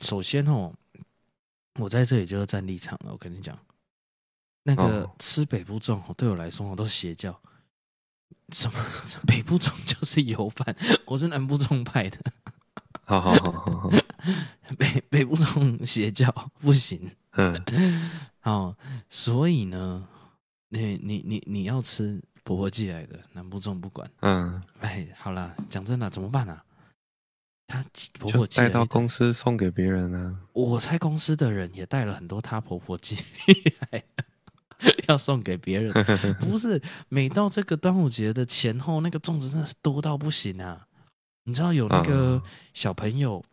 [0.00, 0.74] 首先哦，
[1.78, 3.12] 我在这里就要站立场了。
[3.12, 3.56] 我跟你讲，
[4.64, 7.40] 那个吃北部粽对我来说我都是邪教。
[8.50, 8.78] 什么？
[9.26, 10.74] 北部中就是油饭，
[11.06, 12.18] 我是南部中派的。
[13.04, 13.90] 好好好好好，
[14.78, 17.10] 北北部粽邪教不行。
[17.32, 17.60] 嗯，
[18.40, 18.76] 好，
[19.08, 20.06] 所以呢，
[20.68, 24.08] 你你你你要吃婆婆寄来的南部中不管。
[24.20, 26.62] 嗯，哎，好了，讲真的，怎么办啊？
[27.66, 27.82] 她
[28.18, 30.36] 婆婆寄带到公司送给别人啊。
[30.52, 33.16] 我猜公司的人也带了很多她婆婆寄
[33.90, 34.02] 来，
[35.08, 35.92] 要送给别人。
[36.40, 40.86] 不是，每到这个端午节的前后，那个粽子真的是多到不行啊！
[41.44, 42.42] 你知道有那个
[42.72, 43.44] 小朋友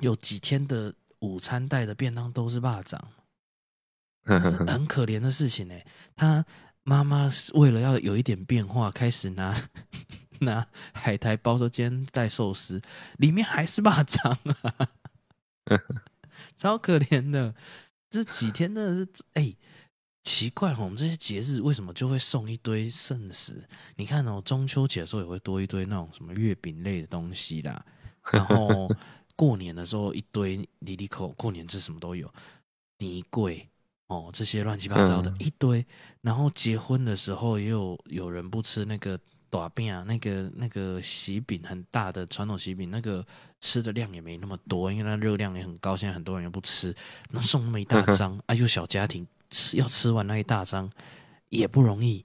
[0.00, 2.98] 有几天的午餐带的便当都是蚂蚱，
[4.66, 5.74] 很可怜的事情呢。
[6.16, 6.44] 他
[6.84, 9.54] 妈妈为了要有一点变化，开始拿
[10.40, 12.80] 拿海苔包说今天带寿司，
[13.18, 14.88] 里面还是蚂蚱啊，
[16.56, 17.54] 超可怜的。
[18.10, 19.54] 这几天真的是哎。
[20.24, 23.62] 奇怪哦，我们这些节日为什么就会送一堆剩食？
[23.96, 27.84] 你看哦，中秋节的时候也会多一堆那种什么月饼类的东西啦。
[28.30, 28.88] 然后
[29.34, 32.32] 过年的时候一堆里里口，过年这什么都有，
[32.98, 33.66] 年粿
[34.06, 35.84] 哦，这些乱七八糟的、嗯、一堆。
[36.20, 39.18] 然后结婚的时候也有有人不吃那个
[39.50, 43.26] 短饼啊，那个那个喜饼很大的传统喜饼，那个
[43.60, 45.96] 吃的量也没那么多，因为它热量也很高。
[45.96, 46.94] 现在很多人又不吃，
[47.30, 49.26] 那送那么一大张， 哎、啊、呦，小家庭。
[49.52, 50.90] 吃要吃完那一大张
[51.50, 52.24] 也不容易，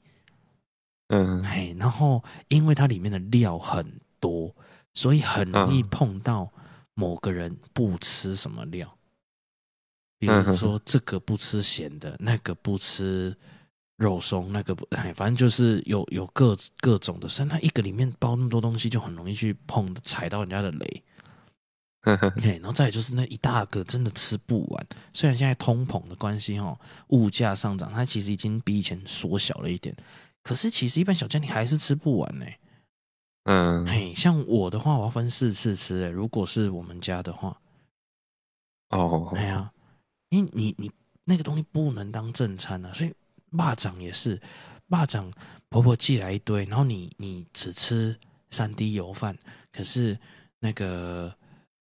[1.10, 4.56] 嗯，嘿，然后因为它里面的料很多，
[4.94, 6.52] 所以很容易碰到
[6.96, 8.98] 某个人不吃什么料，
[10.18, 13.36] 比如说这个不吃咸的，那个不吃
[13.98, 21.04] 肉松，那个不，哎，反正就是有有各各种的，所以它一个里面包那么多东西，就很容易去碰踩到人家的雷。
[22.40, 24.88] 对，然后再就是那一大个真的吃不完。
[25.12, 29.96] 虽然现在通膨的关系哈，物价上涨，它其实已经比以前缩小了一点。
[30.42, 32.46] 可是其实一般小家庭还是吃不完呢。
[33.44, 36.04] 嗯，嘿，像我的话，我要分四次吃。
[36.04, 37.60] 哎，如果是我们家的话，
[38.90, 39.72] 哦，哎呀，
[40.30, 40.92] 因为你你
[41.26, 43.14] 那个东西不能当正餐啊，所以
[43.52, 44.40] 蚂蚱也是，
[44.90, 45.32] 蚂蚱
[45.70, 48.18] 婆婆寄来一堆，然后你你只吃
[48.50, 49.38] 三滴油饭，
[49.74, 50.18] 可是
[50.60, 51.36] 那个。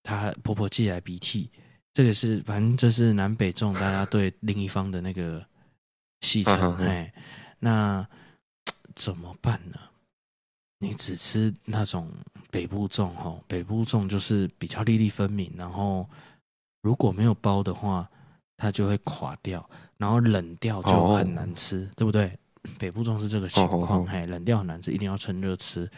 [0.06, 1.50] 她婆婆寄来鼻涕，
[1.92, 5.44] 这个是反正就是南北粽，大家对另一方的那个
[6.20, 6.76] 戏称。
[6.76, 7.12] 哎，
[7.58, 8.06] 那
[8.94, 9.76] 怎么办呢？
[10.78, 12.08] 你只吃那种
[12.52, 16.08] 北部粽哈，北部粽就是比较粒粒分明，然后
[16.82, 18.08] 如果没有包的话，
[18.56, 22.38] 它就会垮掉，然后冷掉就很难吃，哦、对不对？
[22.78, 25.90] 北部粽是这个情况，哎，冷掉很难吃，一定要趁热吃。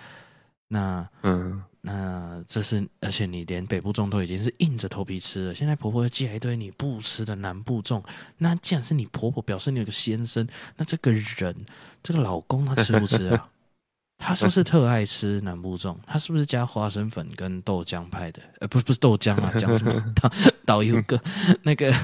[0.66, 1.62] 那嗯。
[1.90, 5.54] 那这是，而且你连北部粽都已经是硬着头皮吃了。
[5.54, 8.04] 现在婆婆又寄来一堆你不吃的南部粽，
[8.36, 10.46] 那既然是你婆婆，表示你有个先生，
[10.76, 11.56] 那这个人，
[12.02, 13.48] 这个老公他吃不吃啊？
[14.20, 15.96] 他是不是特爱吃南部粽？
[16.06, 18.42] 他是不是加花生粉跟豆浆派的？
[18.60, 20.30] 呃，不是不是豆浆啊，讲什么导
[20.66, 21.18] 导游哥
[21.62, 21.94] 那个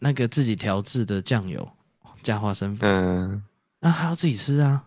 [0.00, 1.66] 那个自己调制的酱油
[2.22, 3.42] 加花生粉，嗯，
[3.80, 4.84] 那他要自己吃啊？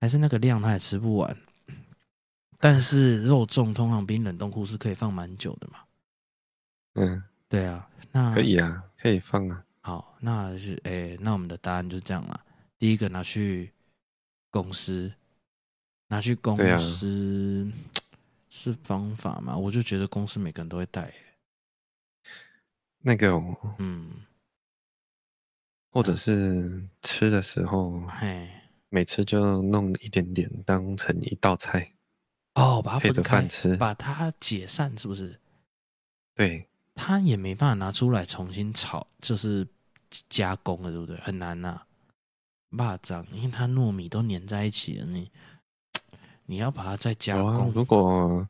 [0.00, 1.34] 还是那个量他也吃不完？
[2.64, 5.80] 但是肉粽通常冰冷冻库是可以放蛮久的嘛？
[6.94, 9.62] 嗯，对啊，那可以啊，可以放啊。
[9.82, 12.42] 好，那就是哎、欸，那我们的答案就是这样了。
[12.78, 13.70] 第一个拿去
[14.50, 15.12] 公司，
[16.08, 17.72] 拿去公司、啊、
[18.48, 19.54] 是方法嘛？
[19.54, 21.12] 我就觉得公司每个人都会带。
[23.00, 23.30] 那个，
[23.76, 24.10] 嗯，
[25.90, 28.48] 或者是吃的时候，嘿，
[28.88, 31.90] 每次就弄一点点当成一道菜。
[32.54, 35.40] 哦，把它分开吃，把它解散，是不是？
[36.34, 39.66] 对，它也没办法拿出来重新炒，就是
[40.28, 41.16] 加工了，对不对？
[41.18, 41.86] 很难呐、啊，
[42.70, 45.30] 蚂蚱，因为它糯米都粘在一起了，你
[46.46, 47.68] 你要把它再加工。
[47.68, 48.48] 哦、如果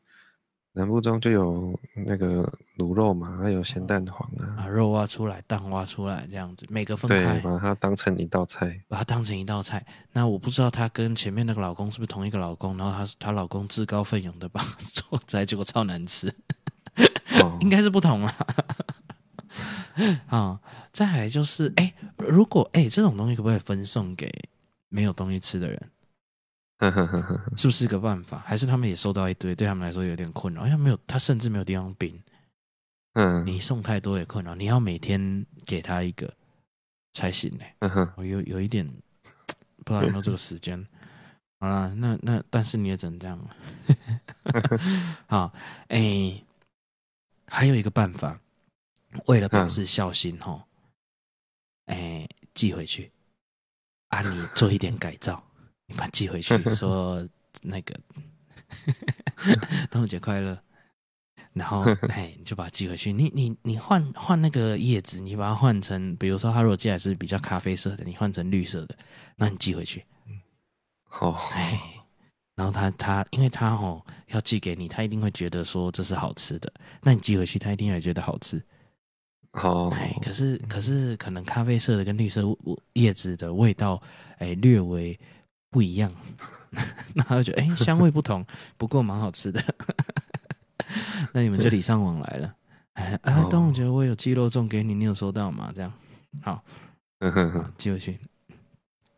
[0.76, 2.42] 南部中就有那个
[2.78, 9.86] 卤肉嘛，还有咸蛋黄啊，把肉挖出来，蛋挖出来，这样子每个分开，对，把它当成一道菜，把它当成一道菜。
[10.12, 14.60] 那我不知道她跟前面那个老公是不是同一个老公，然后她她老公自告奋勇的把
[14.92, 16.28] 做出来，结果超难吃，
[17.40, 18.32] 哦、应该是不同了。
[20.26, 20.60] 啊，
[20.90, 24.28] 再来就是，哎、欸，如果哎、欸、这种东西可不可以分送给
[24.88, 25.80] 没有东西吃的人？
[27.56, 28.42] 是不是个办法？
[28.44, 30.66] 还是他们也收到一堆，对他们来说有点困扰？
[30.66, 32.20] 因为没有，他甚至没有地方冰。
[33.14, 36.32] 嗯，你送太多也困扰，你要每天给他一个
[37.12, 37.64] 才行呢。
[37.80, 38.86] 嗯哼，我有有一点
[39.84, 40.84] 不知道有没有这个时间。
[41.60, 43.56] 好了，那那但是你也只能这样了。
[45.26, 45.52] 好，
[45.88, 46.44] 哎、欸，
[47.46, 48.38] 还有一个办法，
[49.26, 50.62] 为了表示孝心吼，
[51.86, 53.10] 哎，寄回去，
[54.08, 55.42] 啊，你做一点改造，
[55.86, 57.26] 你把它寄回去， 说
[57.62, 57.94] 那个
[59.90, 60.58] 端午节快乐。
[61.52, 63.12] 然后， 哎，你就把它寄回去。
[63.12, 68.96] 你你你换换那个叶子，你把它换成，比如说它如果寄来是比较咖啡色的，你换成绿色的，
[69.36, 70.04] 那你寄回去。
[71.04, 71.80] 好，哎，
[72.56, 76.72] 然后他他，因为他哦要寄给你，他一定会觉得说这是好吃的。
[77.00, 78.60] 那你寄回去，他一定会觉得好吃。
[79.52, 82.42] 好，哎，可是可是可能咖啡色的跟绿色
[82.94, 84.02] 叶子的味道，
[84.38, 85.16] 哎，略微
[85.74, 86.08] 不一样。
[87.14, 88.46] 那他就觉得，哎，香味不同，
[88.78, 89.60] 不过蛮好吃的。
[91.34, 92.54] 那你们就礼尚往来了。
[92.92, 95.72] 哎，啊，端午节我有鸡肉粽给你，你有收到吗？
[95.74, 95.92] 这样，
[96.42, 96.64] 好，
[97.76, 98.20] 寄回去。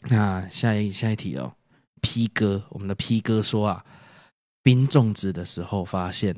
[0.08, 1.52] 那下一下一题哦
[2.00, 3.84] ，P 哥，我们的 P 哥说啊，
[4.62, 6.34] 冰粽子的时候发现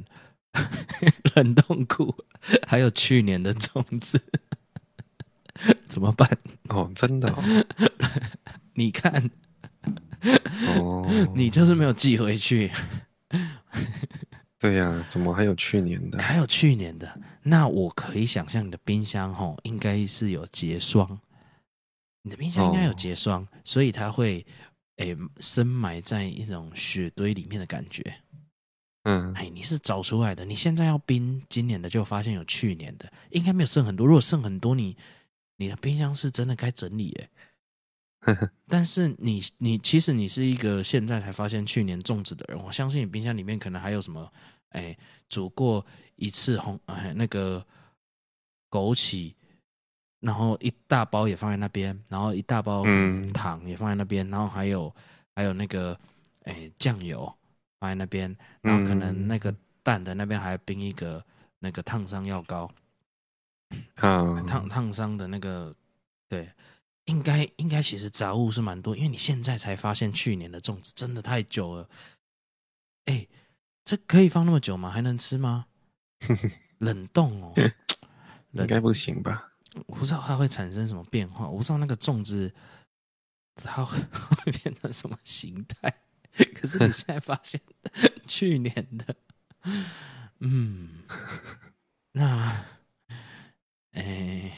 [1.36, 2.12] 冷冻库
[2.66, 4.20] 还有去年的粽子，
[5.88, 6.28] 怎么办？
[6.70, 7.44] 哦，真的、哦，
[8.74, 9.30] 你看，
[10.68, 12.70] 哦，你就是没有寄回去。
[14.58, 16.20] 对呀、啊，怎么还有去年的？
[16.20, 21.18] 还有去年的，那我可以想象你的冰箱吼，应该是有结霜。
[22.22, 24.44] 你的冰箱应该有结霜，哦、所以它会
[24.96, 28.02] 诶深埋在一种雪堆里面的感觉。
[29.04, 30.44] 嗯，哎，你是找出来的。
[30.44, 34.04] 你现在要冰今年的，就发现有去年的，应该没有剩很多。
[34.06, 34.96] 如果剩很多，你
[35.56, 37.30] 你的冰箱是真的该整理耶。
[38.66, 44.30] 但是你你其实你是一个现在才发现去年粽子的人，我相信你冰箱里面可能还有什么，
[44.70, 44.96] 哎，
[45.28, 45.84] 煮过
[46.16, 47.64] 一次红哎那个
[48.70, 49.34] 枸杞，
[50.20, 52.84] 然后一大包也放在那边，然后一大包
[53.32, 54.94] 糖也放在那边，嗯、然后还有
[55.36, 55.98] 还有那个
[56.42, 57.32] 哎酱油
[57.78, 61.24] 放在那边，然后可能那个蛋的那边还冰一个
[61.60, 62.70] 那个烫伤药膏，
[63.94, 65.74] 烫烫烫伤的那个
[66.28, 66.50] 对。
[67.08, 71.88] 应该应该其实杂物是蛮多，因为你现在才发现去年的粽子真的太久了。
[73.06, 73.26] 哎，
[73.82, 74.90] 这可以放那么久吗？
[74.90, 75.66] 还能吃吗？
[76.78, 77.54] 冷冻哦，
[78.52, 79.52] 应该不行吧？
[79.86, 82.52] 我不知道它会产生什么变化，我不知道那个粽子
[83.54, 86.02] 它会 变成什么形态。
[86.54, 87.58] 可是你 现在发现
[88.26, 89.16] 去年的，
[90.40, 91.02] 嗯，
[92.12, 92.66] 那，
[93.92, 94.52] 哎。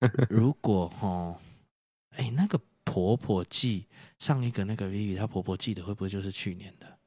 [0.30, 1.38] 如果哈，
[2.10, 3.86] 哎、欸，那个婆婆寄
[4.18, 6.98] 上一个那个 Vivi，她婆婆寄的会不会就是去年的？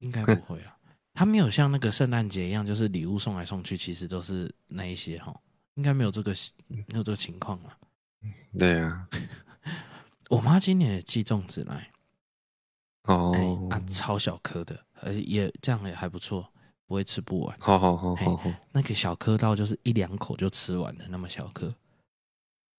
[0.00, 0.76] 应该不会啊，
[1.14, 5.34] 她没有像那个圣诞节一样，就是礼物送来送去，其实都是那一些哈，
[5.74, 6.32] 应该没有这个
[6.68, 7.76] 没有这个情况啊。
[8.58, 9.08] 对啊，
[10.30, 11.90] 我妈今年也寄粽子来，
[13.04, 16.52] 哦、欸，啊，超小颗的，呃，也这样也还不错，
[16.86, 17.56] 不会吃不完。
[17.60, 21.74] 好好好好好，那个小颗到就是一两口就吃完的那么小颗。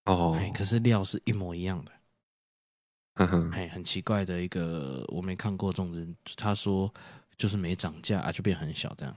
[0.10, 1.92] 哦，可是料是一模一样的，
[3.16, 6.08] 嗯哼，哎，很奇怪的一个，我没看过粽子。
[6.36, 6.92] 他说
[7.38, 9.16] 就是没涨价啊，就变很小这样。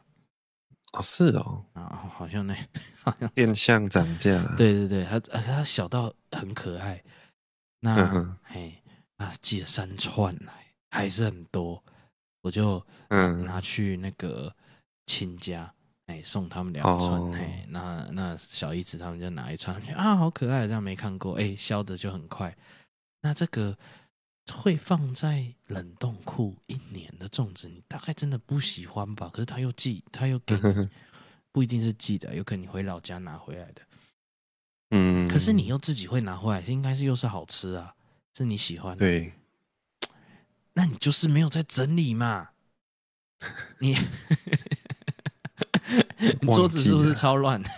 [0.93, 2.55] 哦，是哦，啊，好像那
[3.03, 4.55] 好像变相涨价了。
[4.57, 7.03] 对对对，它它小到很可爱。
[7.81, 8.37] 那哎、嗯
[9.17, 11.83] 哼，啊，寄了三串来，还是很多，
[12.43, 14.55] 我就嗯拿去那个
[15.07, 15.73] 亲家。
[16.07, 22.57] 哎，送他们两串，哦、嘿，那那小姨子他们就拿一串，啊，好可爱，这样没看过，哎，消的就很快。
[23.21, 23.79] 那这个
[24.53, 29.31] 会放在冷冻库一年的粽子，你大概真的不喜欢吧？
[29.33, 30.89] 可是他又寄，他又给你，
[31.53, 33.83] 不一定是寄的，有可能你回老家拿回来的。
[34.91, 37.95] 嗯，可是你又自己会拿回来，应该是又是好吃啊，
[38.37, 38.99] 是你喜欢的。
[38.99, 39.33] 对，
[40.73, 42.51] 那你就是没有在整理嘛？
[43.79, 43.97] 你。
[46.41, 47.63] 你桌子是不是超乱？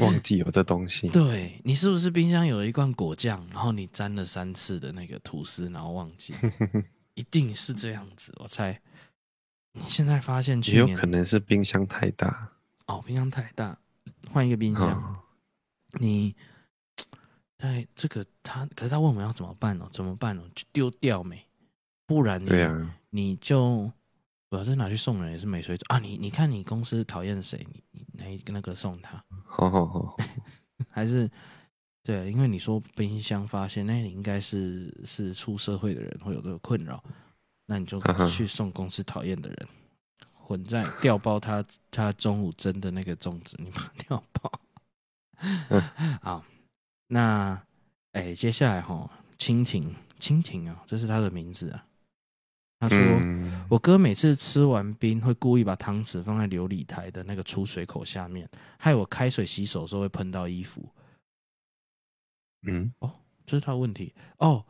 [0.00, 1.08] 忘记有这东西。
[1.10, 6.34] 对，你是不是冰箱有一罐果酱，然后你沾了三次的那个吐司，然后忘记？
[7.14, 8.80] 一定是这样子，我猜。
[9.72, 12.50] 你现在发现去年，也有可能是冰箱太大。
[12.86, 13.78] 哦，冰箱太大，
[14.32, 14.88] 换一个冰箱。
[14.88, 15.16] 哦、
[16.00, 16.34] 你
[17.58, 19.88] 在这个他，可是他问我们要怎么办呢？
[19.92, 20.42] 怎么办呢？
[20.54, 21.46] 就丢掉没？
[22.06, 23.92] 不然你，啊、你就。
[24.50, 25.98] 我要是拿去送人也是没水准啊！
[25.98, 27.66] 你你看你公司讨厌谁？
[27.72, 30.16] 你你那那个送他，好好好，
[30.88, 31.28] 还是
[32.04, 37.02] 对，因为你说冰箱发现，那你应该是是出社会的人会有这个困扰，
[37.66, 39.68] 那你就去送公司讨厌的人，
[40.32, 44.52] 混在 调包他他中午蒸的那个粽子，你把调包。
[46.22, 46.44] 好，
[47.08, 47.60] 那
[48.12, 51.85] 哎，接下来哈，蜻蜓蜻蜓啊，这是他的名字啊。
[52.78, 58.48] 他说：“嗯、我哥每次吃完冰，会故意把汤匙放在琉璃台的那个出水口下面，
[58.78, 60.86] 害我开水洗手的时候会喷到衣服。”
[62.68, 63.10] 嗯，哦，
[63.46, 64.14] 这是他的问题。
[64.38, 64.64] 哦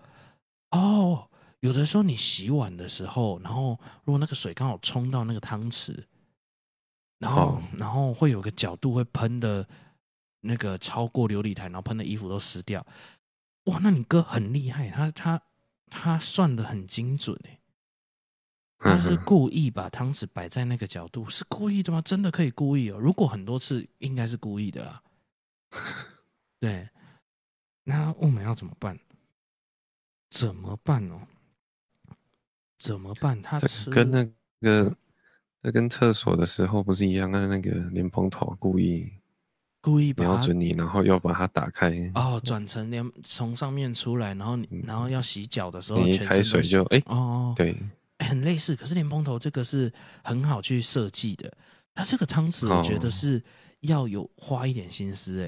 [0.71, 1.29] 哦，
[1.61, 6.05] 有的时候你洗碗的时候，然后如果那个水刚好冲到那个汤匙，
[7.19, 9.67] 然后、哦、然后会有个角度会喷的，
[10.43, 12.87] 那个超过琉璃台，然后喷的衣服都湿掉。
[13.65, 15.43] 哇，那你哥很厉害，他他
[15.87, 17.56] 他算的很精准哎。
[18.79, 22.03] 他是故意把汤匙摆在那个角度，是故意的吗？
[22.03, 22.99] 真的可以故意哦？
[22.99, 25.03] 如果很多次，应该是故意的啦。
[26.61, 26.89] 对，
[27.85, 28.99] 那我们要怎么办？
[30.31, 31.21] 怎么办哦？
[32.79, 33.41] 怎么办？
[33.41, 34.23] 他吃跟那
[34.61, 34.95] 个，
[35.63, 37.31] 这跟厕所的时候不是一样？
[37.31, 39.11] 那那个莲蓬头故意
[39.81, 47.75] 故意瞄准你，然后要把它打开哦，转成莲从上面出来，然后你然后要洗脚的时候，你一开水就哎哦对。
[48.37, 51.51] 很类似，可是莲蓬头这个是很好去设计的。
[51.95, 53.43] 它这个汤匙，我觉得是
[53.81, 55.43] 要有花一点心思，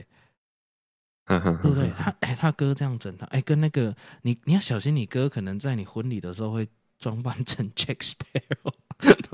[1.27, 1.91] 哎，对不对？
[1.91, 6.67] 他哎，他哥这样整他，哎，跟那个你你要小心，你哥可能在你婚礼的时候会
[6.99, 8.73] 装扮成 Jack Sparrow，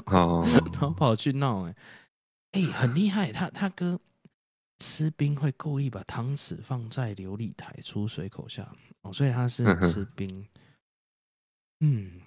[0.07, 1.77] 哦， 然后跑去闹，哎，
[2.51, 3.31] 哎，很厉害。
[3.31, 4.01] 他他哥
[4.81, 8.69] 吃冰会故意把汤匙放在琉璃台出水口下，
[9.03, 10.45] 哦，所以他是吃冰，
[11.79, 12.21] 嗯。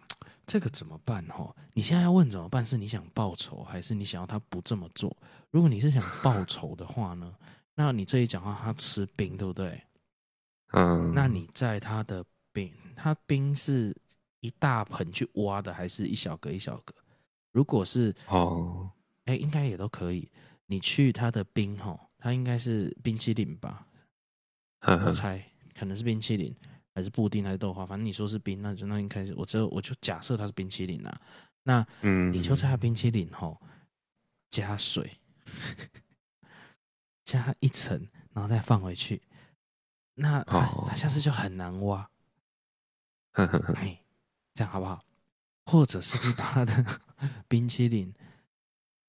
[0.48, 1.24] 这个怎么办？
[1.28, 2.66] 哈，你现在要问怎么办？
[2.66, 5.16] 是你想报仇，还是你想要他不这么做？
[5.52, 7.36] 如果你是想报仇的话呢？
[7.76, 9.84] 那你这一讲话他吃冰，对不对？
[10.72, 11.14] 嗯。
[11.14, 13.96] 那你在他的冰，他冰是
[14.40, 16.96] 一大盆去挖的，还是一小格一小格？
[17.52, 18.90] 如果是哦，
[19.26, 20.32] 哎，应该也都可以。
[20.66, 23.86] 你去他的冰，哈，他应该是冰淇淋吧？
[25.06, 25.44] 我猜
[25.78, 26.56] 可能是冰淇淋。
[26.98, 31.22] 还是布丁还是豆花，反正你说是冰，那就那应该是我就我就假设它是冰淇淋啊。
[31.62, 33.62] 那嗯，你就在它冰淇淋后
[34.50, 35.20] 加水，
[37.24, 39.22] 加一层，然后再放回去。
[40.16, 42.10] 那它下次就很难挖。
[43.76, 44.02] 哎，
[44.56, 45.06] 这样好不好？
[45.68, 46.84] 或者是你把它的
[47.48, 48.12] 冰淇淋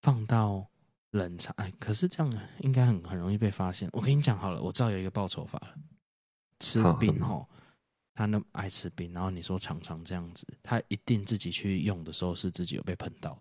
[0.02, 0.66] 放到
[1.12, 1.54] 冷藏？
[1.56, 3.88] 哎，可是这样应该很很容易被发现。
[3.94, 5.74] 我跟你讲好了，我知道有一个报仇法了，
[6.60, 7.48] 吃冰后。
[8.18, 13.40] 他那么爱吃冰，然后你说常常这样子，他一定自己去用的时候是自己有被喷到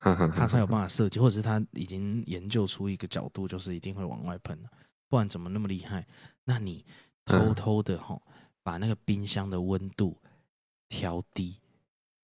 [0.00, 4.58] 的，他才有办法设计，或者是他已经研究出一个角度，就是一定会往外喷，
[5.08, 6.04] 不然怎么那么厉害？
[6.42, 6.84] 那你
[7.24, 8.20] 偷偷的哈，
[8.64, 10.20] 把那个冰箱的温度
[10.88, 11.60] 调低，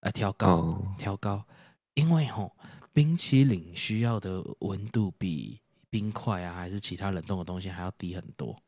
[0.00, 1.46] 呃，调高，调高，
[1.94, 2.50] 因为哈，
[2.92, 8.60] 冰淇淋需要的温度比冰块啊，还是其他冷冻的东西还要低很多。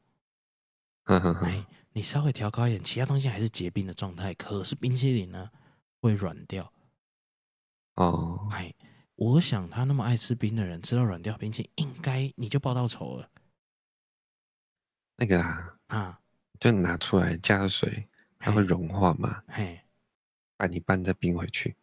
[1.04, 5.50] 哎，你稍微调高一点，其他东西还是结冰的状态，可是冰淇淋呢
[6.00, 6.72] 会软掉。
[7.94, 8.72] 哦，哎，
[9.16, 13.28] 我想他那么爱吃冰的人，吃到软掉冰淇淋，应该你就报到仇了。
[15.16, 16.20] 那个啊，啊，
[16.58, 19.42] 就拿出来加水，它会融化嘛？
[19.48, 19.80] 嘿，
[20.56, 21.76] 把你拌再冰回去。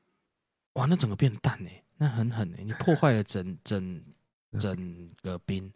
[0.73, 4.03] 哇，那整个变淡哎，那很狠哎，你破坏了整整
[4.59, 5.71] 整个冰。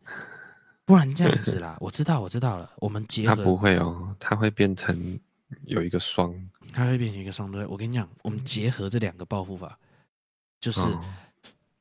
[0.93, 2.71] 不然这样子啦， 我知道，我知道了。
[2.77, 5.19] 我们结合，它不会哦，它会变成
[5.65, 6.31] 有一个霜，
[6.71, 7.51] 它会变成一个霜。
[7.51, 9.75] 对，我跟你讲，我们结合这两个报复法，
[10.59, 10.81] 就是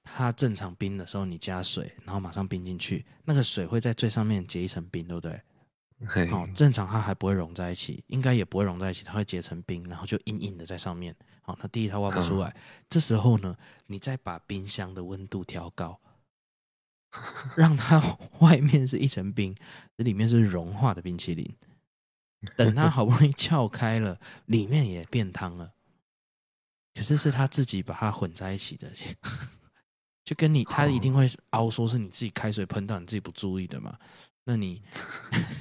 [0.03, 6.27] 它正常冰的时候，你加水，然后马上冰进去，那个水会在最上面结一层冰，对不对？
[6.31, 11.15] 好，正常它还不会融在一起，应该也不会融在一起，它会结成冰，然后就硬硬的在上面。
[11.43, 12.57] 好，它第一它挖不出来，
[12.89, 13.55] 这时候呢，
[13.89, 16.01] 你再把冰箱的温度调高。
[17.57, 18.01] 让它
[18.41, 19.55] 外面是一层冰，
[19.97, 21.57] 这里面是融化的冰淇淋。
[22.57, 25.73] 等它好不容易撬开了，里面也变汤了。
[26.95, 28.91] 可是是他自己把它混在一起的，
[30.25, 33.99] 就跟你他一定会凹说是你自己开水喷到你自己不注意的嘛？
[34.45, 34.83] 那你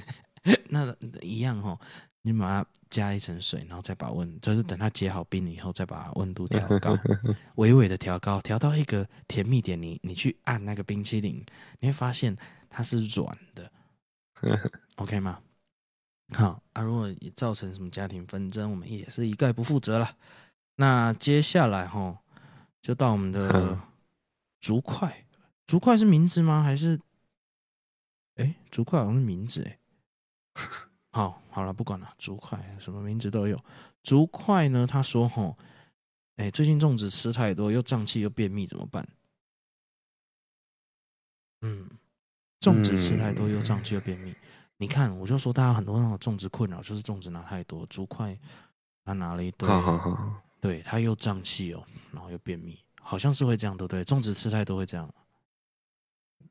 [0.68, 1.78] 那一样哦。
[2.22, 6.96] 你把它加一层水，然后再把温，就是等它结好冰以后，再把温度调高，
[7.56, 9.80] 微微的调高，调到一个甜蜜点。
[9.80, 11.44] 你你去按那个冰淇淋，
[11.80, 12.36] 你会发现
[12.70, 13.70] 它是软的，
[14.96, 15.40] OK 吗？
[16.34, 20.16] 好啊，如果造成什么家庭纷争，我们也是一概不负责了。
[20.76, 22.22] 那接下来哈，
[22.80, 23.78] 就到我们的
[24.60, 25.26] 竹块，
[25.66, 26.62] 竹块是名字吗？
[26.62, 27.00] 还是？
[28.36, 29.78] 哎，竹块好像是名字哎。
[31.12, 33.58] 好，好了，不管了，竹块什么名字都有。
[34.02, 34.86] 竹块呢？
[34.86, 35.54] 他说：“吼，
[36.36, 39.06] 哎，最近粽子吃太多，又胀气又便秘，怎么办？”
[41.60, 41.88] 嗯，
[42.60, 44.36] 粽子吃太多又胀气又便秘，嗯、
[44.78, 48.36] 你看，我就说大家很多那种粽子困扰，就是粽子拿太多，竹块
[49.04, 54.02] 他拿了一堆，好好好，对，他又胀气哦，然后又便秘，好像是会这样，对不对？
[54.02, 55.08] 粽子吃太多会这样。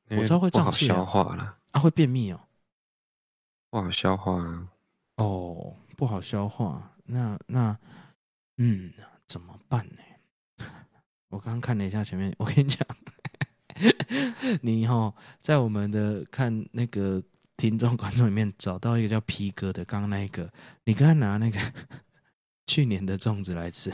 [0.10, 2.40] 我知道会胀气、啊，消化了啊，会便秘哦，
[3.72, 4.68] 不好消化啊。
[5.16, 7.76] 哦，不好消化，那那
[8.58, 8.92] 嗯，
[9.26, 10.66] 怎么办呢？
[11.30, 12.86] 我刚刚看了一下前面，我跟你讲，
[14.62, 17.24] 你哦，在我们的看那个
[17.56, 20.52] 听众观众里面找到一个叫皮哥的，刚刚那一个，
[20.84, 21.58] 你刚刚拿那个
[22.68, 23.90] 去年的粽子来吃，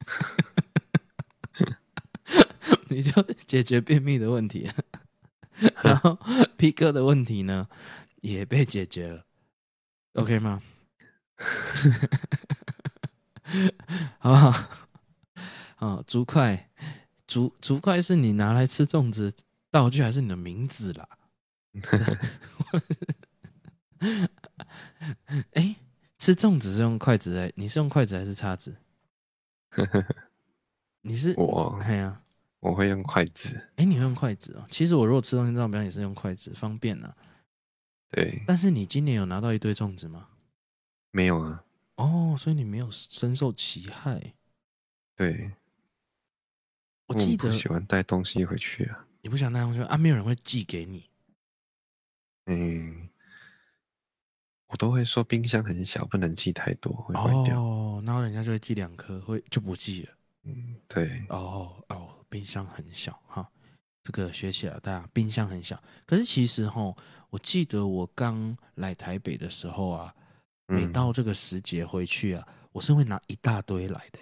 [2.88, 4.70] 你就解决便秘的问题。
[5.82, 6.18] 然后
[6.56, 7.68] 皮哥的问题呢
[8.24, 9.22] 也被解决了
[10.14, 10.62] ，OK 吗？
[14.18, 14.50] 好不好？
[15.76, 16.70] 啊，竹筷，
[17.26, 19.30] 竹竹筷是你拿来吃粽子
[19.70, 21.06] 道具，还是你的名字啦？
[25.52, 25.76] 哎，
[26.16, 28.74] 吃粽子是用筷子哎，你是用筷子还是叉子？
[31.02, 32.22] 你是我，哎呀。
[32.60, 33.54] 我会用筷子。
[33.76, 34.66] 哎、欸，你会用筷子哦？
[34.70, 37.16] 其实我如果吃东西照标也是用筷子，方便呢、啊。
[38.14, 38.42] 对。
[38.46, 40.28] 但是你今年有拿到一堆粽子吗？
[41.10, 41.64] 没有啊。
[41.96, 44.34] 哦，所以你没有深受其害。
[45.16, 45.50] 对。
[47.06, 47.50] 我记得。
[47.50, 49.06] 喜欢带东西回去啊。
[49.20, 49.96] 你不想带东西啊？
[49.96, 51.10] 没有人会寄给你。
[52.46, 53.08] 嗯。
[54.68, 57.60] 我都会说冰箱很小，不能寄太多，会坏掉。
[57.60, 60.12] 哦，然后人家就会寄两颗，会就不寄了。
[60.44, 61.24] 嗯，对。
[61.28, 62.10] 哦哦。
[62.30, 63.48] 冰箱很小哈，
[64.04, 65.82] 这个学起来大家冰箱很小。
[66.06, 66.94] 可是其实哈，
[67.30, 70.14] 我记得我刚来台北的时候啊，
[70.66, 74.18] 每到这个时节回去啊，我是会拿一大堆来的。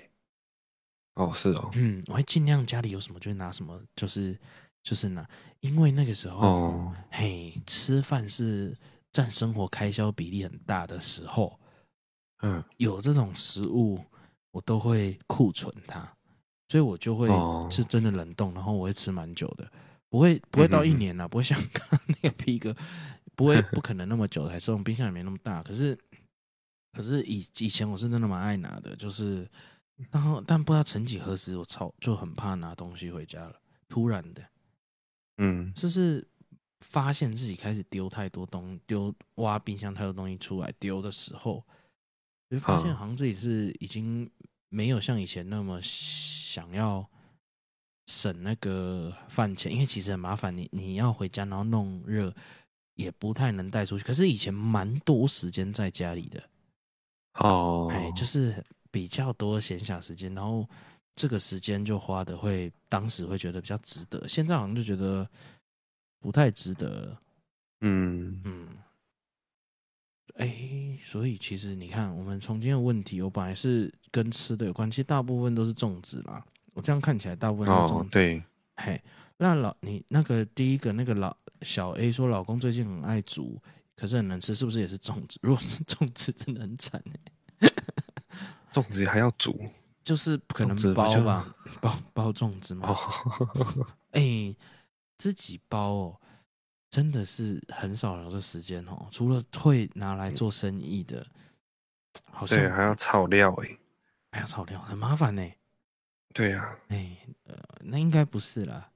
[1.14, 4.39] 哦，是哦，嗯，我会尽量家里有什么就拿什么，就是
[4.83, 5.28] 就是拿，
[5.61, 8.74] 因为那个时候，哦，嘿，吃饭是
[9.11, 11.61] 占生活开销比例很大的时候，
[12.43, 14.03] 嗯，有这种食物
[14.53, 16.12] 我都会库存它。
[16.73, 17.29] 所以我就会
[17.70, 19.70] 是真的冷冻，然后我会吃蛮久的，
[20.09, 22.75] 不会不会到一年了，不会像刚刚那个皮哥，
[23.37, 25.62] 不会不可能那么久才送，冰箱也没那么大。
[25.62, 25.95] 可是
[26.95, 29.47] 可是以以前我是真的蛮爱拿的，就是
[30.11, 33.55] 然后但不知道曾几何时，我超就很怕拿东西回家了，
[33.87, 34.43] 突然的，
[35.37, 36.27] 嗯，就是
[36.81, 41.62] 发现自己开始丢太多东丢挖冰箱太多东西出来丢的时候，
[42.49, 44.31] 就发现好像自己是已经
[44.70, 45.79] 没有像以前那么。
[46.53, 47.09] 想要
[48.09, 52.35] 省那个饭钱，因为其实很麻烦，你你要回家然后弄热，
[52.97, 54.05] 也不太能带出去。
[54.05, 56.43] 可是以前蛮多时间在家里的，
[57.39, 60.69] 哦，哎，就是比较多闲暇时间，然后
[61.15, 64.29] 这个时间就花的会，当时会觉得比较值得。
[64.29, 65.27] 现在好像就觉得
[66.21, 67.17] 不太值得。
[67.81, 68.69] 嗯嗯，
[70.35, 73.93] 哎，所以其实你看，我们从今天的问题，我本来是。
[74.12, 76.45] 跟吃的有关，其实大部分都是粽子啦。
[76.74, 78.43] 我这样看起来，大部分都是粽对，
[78.76, 79.03] 嘿，
[79.39, 83.59] 那老你那个第一个那个老小 A 说，老公最近很爱煮，
[83.97, 85.39] 可是很能吃，是不是也是粽子？
[85.41, 87.03] 如果是粽子，真的很惨
[87.61, 87.70] 哎。
[88.70, 89.59] 粽子还要煮，
[90.05, 92.95] 就是可能包吧，包包粽子嘛。
[94.11, 94.57] 哎、欸，
[95.16, 96.20] 自己包哦，
[96.93, 99.09] 真的是很少有这时间哦。
[99.11, 101.26] 除了会拿来做生意的，
[102.30, 103.78] 好像对，还要炒料哎。
[104.30, 105.43] 还要炒料，很麻烦呢。
[106.34, 108.90] 对呀、啊，哎，呃，那应该不是啦。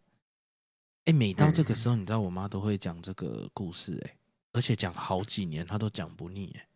[1.07, 4.17] 哎，每到这个时候，你知道我妈都会讲这个故事，哎，
[4.53, 6.69] 而且讲好几年，她都讲不腻，哎。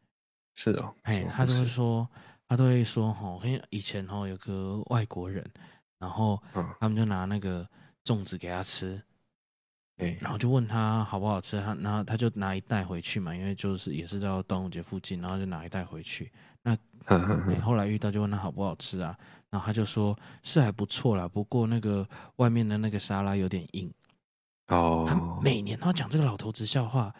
[0.54, 2.08] 是哦，哎，她都会说，
[2.48, 5.44] 她都会说，哈，因为以前哈有个外国人，
[5.98, 6.42] 然后
[6.78, 7.66] 他们就拿那个
[8.04, 9.02] 粽子给他吃，
[10.00, 16.32] 哎，然后就问他好不好吃，他然后他就拿一袋回去嘛，因为就是也是到端午节附近，然后就拿一袋回去，
[16.62, 16.76] 那。
[17.06, 23.90] 哎，后来遇到就问他好不好吃啊，然后他就说是还不错啦，不过那个外面的那个沙拉有点硬。
[24.68, 27.12] 哦，他每年都要讲这个老头子笑话。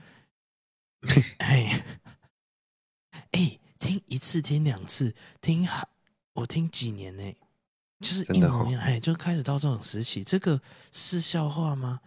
[1.39, 1.83] 哎，
[3.33, 5.67] 哎，听一次听两次听，
[6.35, 7.35] 我听几年呢？
[8.01, 10.61] 就是一模一样，哎，就开始到这种时期，这个
[10.93, 12.01] 是笑话吗？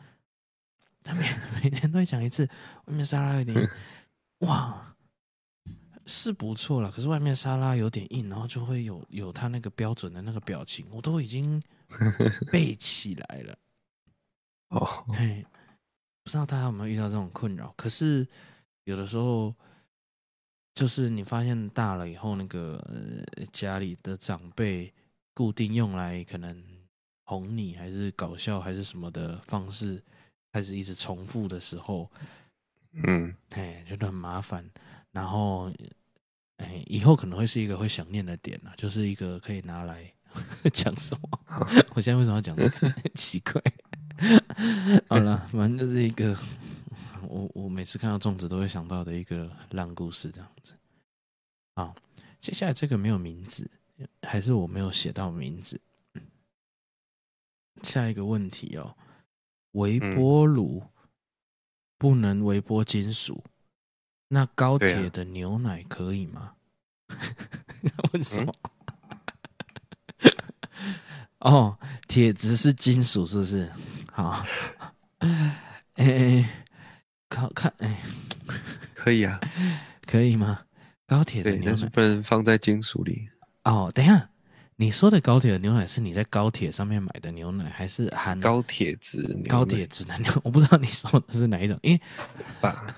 [1.04, 1.30] 他每
[1.62, 2.48] 每年都会讲一次，
[2.86, 3.70] 外面沙拉有点，
[4.40, 4.90] 哇。
[6.06, 11.64] 是不错了，可是外面沙拉有点硬，然后就会有有他那个标准的那个表情，我都已经
[12.52, 13.58] 背起来了。
[14.68, 15.46] 哦，嘿，
[16.22, 17.74] 不知道大家有没有遇到这种困扰？
[17.78, 18.28] 可是
[18.84, 19.56] 有的时候，
[20.76, 24.94] 就是你发现大了以后，那个、呃、家里的长辈
[25.34, 26.62] 固定用来可能
[27.24, 30.04] 哄你，还是搞笑，还是什么的方式，
[30.54, 32.10] 开始一直重复的时候，
[32.92, 34.64] 嗯，哎，觉得很麻烦。
[35.12, 35.72] 然后
[36.58, 40.14] 哎，以后可能会是一个会想念的点了，就是一个可以拿来
[40.72, 41.40] 讲什么？
[41.96, 42.90] 我现在为什么要讲这个？
[43.02, 43.60] 很奇怪。
[45.10, 46.38] 好了，反正就是一个
[47.28, 50.74] 我我每次看到粽子都会想到的一个烂故事，这样子。
[51.76, 51.96] 好，
[52.40, 53.70] 接下来这个没有名字，
[54.22, 55.82] 还是我没有写到名字。
[57.82, 58.96] 下一个问题哦，
[59.74, 60.84] 微波炉
[62.00, 63.52] 不能微波金属，嗯、
[64.30, 66.54] 那高铁的牛奶可以吗？
[68.14, 68.54] 问什么？
[70.20, 70.32] 嗯、
[71.54, 73.70] 哦，铁质是金属，是不是？
[74.12, 74.46] 好，
[75.20, 76.50] 哎、欸，
[77.30, 77.98] 看看，哎、欸，
[78.94, 79.40] 可以啊，
[80.08, 80.66] 可以吗？
[81.06, 83.30] 高铁的牛奶，不能放在金属里。
[83.66, 84.30] 哦，等一下。
[84.76, 90.32] 你说的高铁的牛奶是你在高铁上面买的牛奶，还是含高铁质高铁质的牛？
[90.44, 92.02] 我不知道你说的是哪一种，因为
[92.60, 92.96] 吧，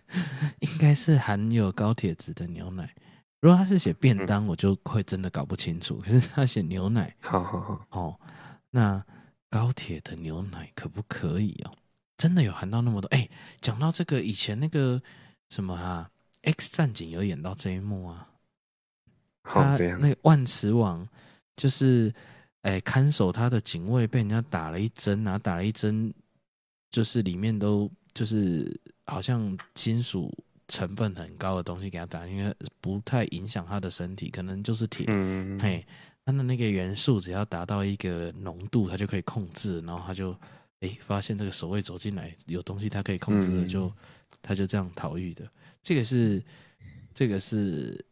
[0.60, 2.94] 应该是含有高铁质的牛奶。
[3.40, 5.98] 如果他是写便当，我就会真的搞不清楚。
[5.98, 8.20] 可是他写牛奶，好好好哦，
[8.70, 9.04] 那
[9.48, 11.72] 高铁的牛奶可不可以哦？
[12.16, 13.08] 真的有含到那么多？
[13.08, 13.28] 哎，
[13.60, 15.00] 讲到这个，以前那个
[15.48, 16.10] 什么啊，
[16.50, 18.29] 《X 战警》有演到这一幕啊。
[19.42, 21.06] 他那个万磁王
[21.56, 22.12] 就是，
[22.62, 26.12] 哎，看守他的警卫被人家打了一针，然后打了一针，
[26.90, 30.32] 就是里面都就是好像金属
[30.68, 35.06] 成分很高的东西给他打，因为不太影响他的身体，可能就是铁。
[35.08, 35.84] 嗯，嘿，
[36.24, 40.36] 他的那个元素只要达到一个浓度，他就可以控制，然后他就
[40.80, 43.92] 哎发现那个守卫走进来有东西他可以控制的，就
[44.40, 45.48] 他就这样逃狱的。
[45.82, 46.42] 这个是
[47.14, 48.04] 这个是。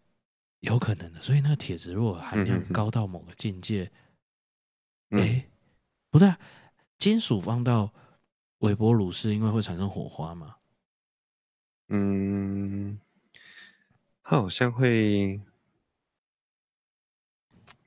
[0.61, 3.85] 有可能的，所以那个铁质如果含量高到某个境界，
[5.11, 5.49] 哎、嗯欸，
[6.11, 6.39] 不对啊，
[6.99, 7.93] 金属放到
[8.59, 10.57] 微波炉是因为会产生火花吗？
[11.89, 12.99] 嗯，
[14.25, 15.41] 它好像会，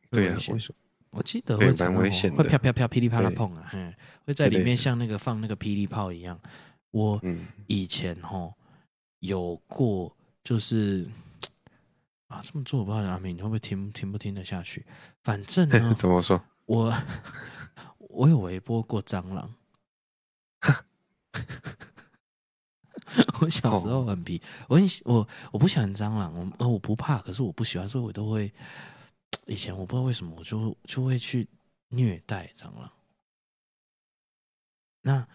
[0.10, 0.78] 对啊，为什么？
[1.10, 3.96] 我记得会蛮危险，会啪啪啪噼里啪啦碰啊，对
[4.26, 6.40] 会在里面像那个放那个霹雳炮一样。
[6.92, 7.22] 我
[7.68, 8.54] 以前吼
[9.20, 11.06] 有过，就是。
[12.32, 14.86] 啊，这么做我不知道阿明你会不会听听不听得下去？
[15.22, 16.42] 反正呢， 怎么说？
[16.66, 16.94] 我
[17.98, 19.54] 我有微波过蟑螂。
[23.42, 28.52] 我小时候很皮，我很我我不喜欢蟑螂，我呃我不怕，可是我不喜欢，所以我都会
[29.48, 31.46] 以前我不知道为什么我就就会去
[31.90, 32.90] 虐待蟑螂。
[35.02, 35.28] 那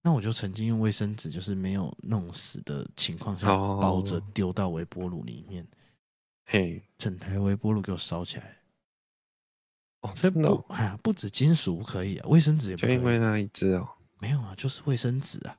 [0.00, 5.66] 那我就曾经用卫生纸，就是没有弄死的情况下包着丢到微波炉里面。
[6.50, 8.56] 嘿，整台微波炉给我烧起来！
[10.00, 12.96] 哦，真的，哎呀，不止金属不可以啊，卫生纸也不可以。
[12.96, 13.86] 就因为那一只哦，
[14.18, 15.58] 没有啊，就是卫生纸啊。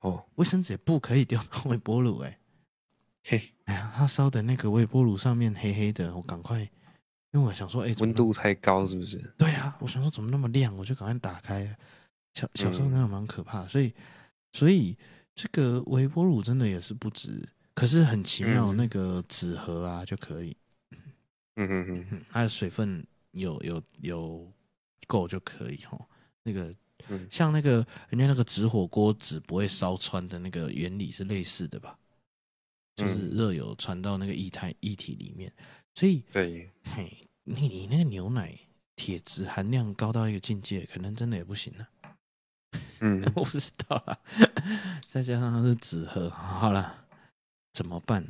[0.00, 2.38] 哦，卫生纸也不可以丢到微波炉哎。
[3.24, 6.70] 嘿，哎呀，它烧的那个微波炉上面黑黑的，我赶快，因
[7.32, 9.18] 为我想说，哎，温度太高是不是？
[9.36, 11.76] 对啊，我想说怎么那么亮，我就赶快打开。
[12.32, 13.92] 小小时候那个蛮可怕，所以
[14.52, 14.96] 所以
[15.34, 17.46] 这个微波炉真的也是不止。
[17.80, 20.54] 可是很奇妙，那个纸盒啊就可以，
[21.56, 24.52] 嗯嗯嗯，它的水分有有有
[25.06, 26.06] 够就可以哦。
[26.42, 26.74] 那个
[27.30, 27.76] 像那个
[28.10, 31.98] 人家那个纸火锅纸不会烧穿的那个原理是类似的吧？
[32.96, 35.50] 就是热油传到那个液态液体里面，
[35.94, 38.54] 所以对，嘿，你你那个牛奶
[38.94, 41.88] 铁质含量高到一个境界，可能真的也不行了。
[43.00, 44.18] 嗯， 我不知道啊。
[45.08, 46.99] 再加上它是纸盒，好了。
[47.72, 48.24] 怎么办？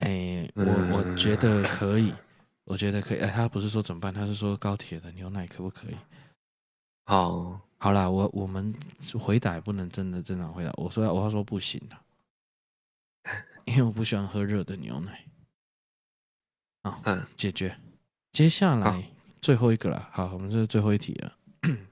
[0.00, 2.12] 哎、欸，我我觉得可以，
[2.64, 3.18] 我觉得可以。
[3.20, 5.96] 哎、欸，他不是说怎么办，他是说高铁的牛奶可不可以？
[7.04, 8.74] 好，好啦，我我们
[9.18, 10.70] 回答也不能真的正常回答。
[10.76, 12.02] 我说我要说不行了，
[13.64, 15.24] 因为我不喜欢喝热的牛奶。
[16.82, 17.78] 好，嗯，解决。
[18.32, 19.10] 接下来
[19.40, 21.36] 最后一个了，好，我们这是最后一题了。
[21.62, 21.86] 嗯，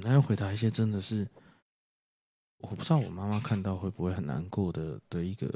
[0.00, 1.26] 那要回答一些真的是。
[2.58, 5.52] 我不知道我妈妈看到会不会很难过的的一个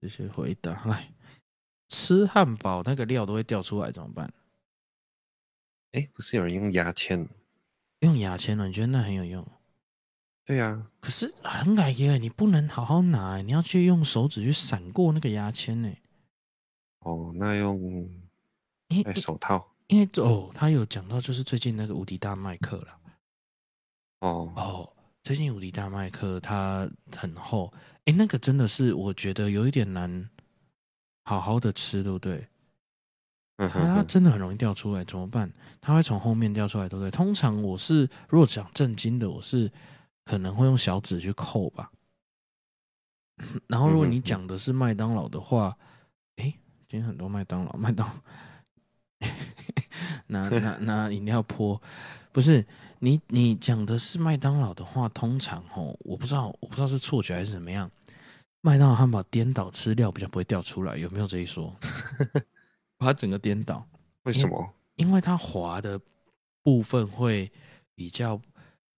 [0.00, 0.84] 这些回答。
[0.84, 1.12] 来，
[1.88, 4.32] 吃汉堡那个料都会掉出来怎么办？
[5.92, 7.26] 哎，不是有人用牙签？
[8.00, 8.66] 用牙签了？
[8.66, 9.46] 你觉得那很有用？
[10.44, 10.86] 对呀。
[11.00, 15.90] 可是很矮耶，你不能好好拿，你要去用手指去闪过那个牙签呢。
[17.00, 18.10] 哦，那用
[19.04, 19.74] 戴手套？
[19.86, 23.00] 因为哦，他有讲到就是最近那个无敌大麦克了。
[24.20, 24.92] 哦哦。
[25.28, 27.70] 最近无敌大麦克它很厚，
[28.06, 30.30] 哎，那个真的是我觉得有一点难
[31.24, 32.48] 好好的吃，对不对？
[33.58, 35.52] 它真的很容易掉出来，怎么办？
[35.82, 37.10] 它会从后面掉出来，对不对？
[37.10, 39.70] 通常我是如果讲正经的，我是
[40.24, 41.92] 可能会用小指去扣吧。
[43.66, 45.76] 然后如果你讲的是麦当劳的话，
[46.36, 46.44] 哎，
[46.88, 48.22] 今天很多麦当劳，麦当
[50.26, 51.78] 拿拿拿饮料泼，
[52.32, 52.66] 不是
[53.00, 57.90] 你你讲的是麦当劳的话，通常哦，我不知道我不知道是错觉还是怎么样，
[58.60, 61.74] 麦当劳汉堡颠倒吃料比较不会掉出来，有没有这一说？
[62.96, 63.86] 把它整个颠倒，
[64.24, 64.74] 为什么？
[64.96, 66.00] 因，因为它滑的
[66.62, 67.50] 部分会
[67.94, 68.40] 比较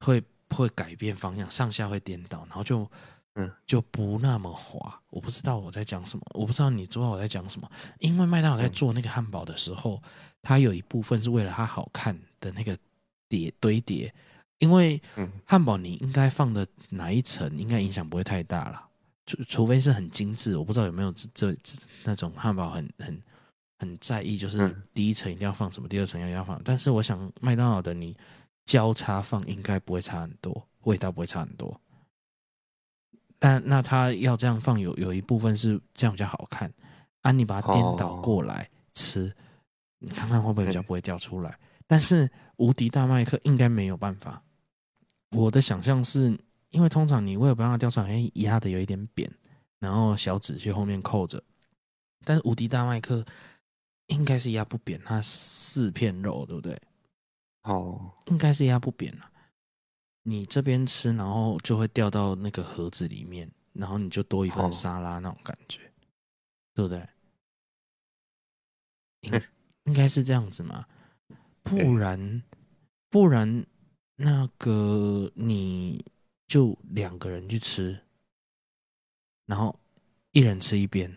[0.00, 2.88] 会会改变方向，上下会颠倒，然后就。
[3.34, 5.00] 嗯，就不那么滑。
[5.08, 7.70] 我不知道我在讲什么，我不知道你知道我在讲什么。
[8.00, 10.02] 因为麦当劳在做那个汉堡的时候，
[10.42, 12.76] 它有一部分是为了它好看的那个
[13.30, 14.12] 叠堆叠。
[14.58, 15.00] 因为
[15.46, 18.88] 汉堡你应该放的哪一层，应该影响不会太大了。
[19.24, 21.74] 除除非是很精致，我不知道有没有这这
[22.04, 23.22] 那种汉堡很很
[23.78, 26.60] 很在意，就是第一层一定要放什么，第二层要要放。
[26.62, 28.14] 但是我想麦当劳的你
[28.66, 31.80] 交叉放应该不会差很多，味道不会差很多。
[33.38, 36.70] 但那他要这样放有，有有一部分是这样比较好看
[37.22, 37.32] 啊！
[37.32, 39.34] 你把它颠倒过来吃，哦、
[40.00, 41.58] 你看看会不会比较不会掉出来？
[41.90, 44.40] 但是无敌大麦克应该没有办法。
[45.30, 46.38] 我的想象是
[46.68, 49.28] 因为通常你为了不让它掉出来，哎，压的有一点扁，
[49.80, 51.42] 然后小指去后面扣着。
[52.24, 53.26] 但是无敌大麦克
[54.06, 56.80] 应该是压不扁，它四片肉，对不对？
[57.64, 59.28] 哦，应该是压不扁了。
[60.22, 65.90] 你这边吃，然后就会掉到那个盒子里面，然后你就多一份沙拉那种感觉，哦、
[66.74, 67.08] 对不对？
[69.22, 69.42] 应
[69.86, 70.86] 应该是这样子嘛，
[71.70, 72.42] 不然
[73.08, 73.64] 不然
[74.16, 76.04] 那个你
[76.46, 77.98] 就两个人去吃，
[79.46, 79.78] 然后
[80.32, 81.16] 一人吃一边，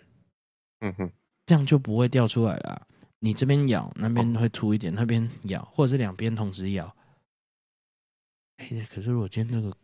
[0.79, 1.11] 嗯哼，
[1.45, 2.87] 这样就不会掉出来了。
[3.19, 6.95] 你这边咬，那边会凸一点，那边咬，或者是两边同时咬。
[8.57, 9.75] 哎，可是如果今天那个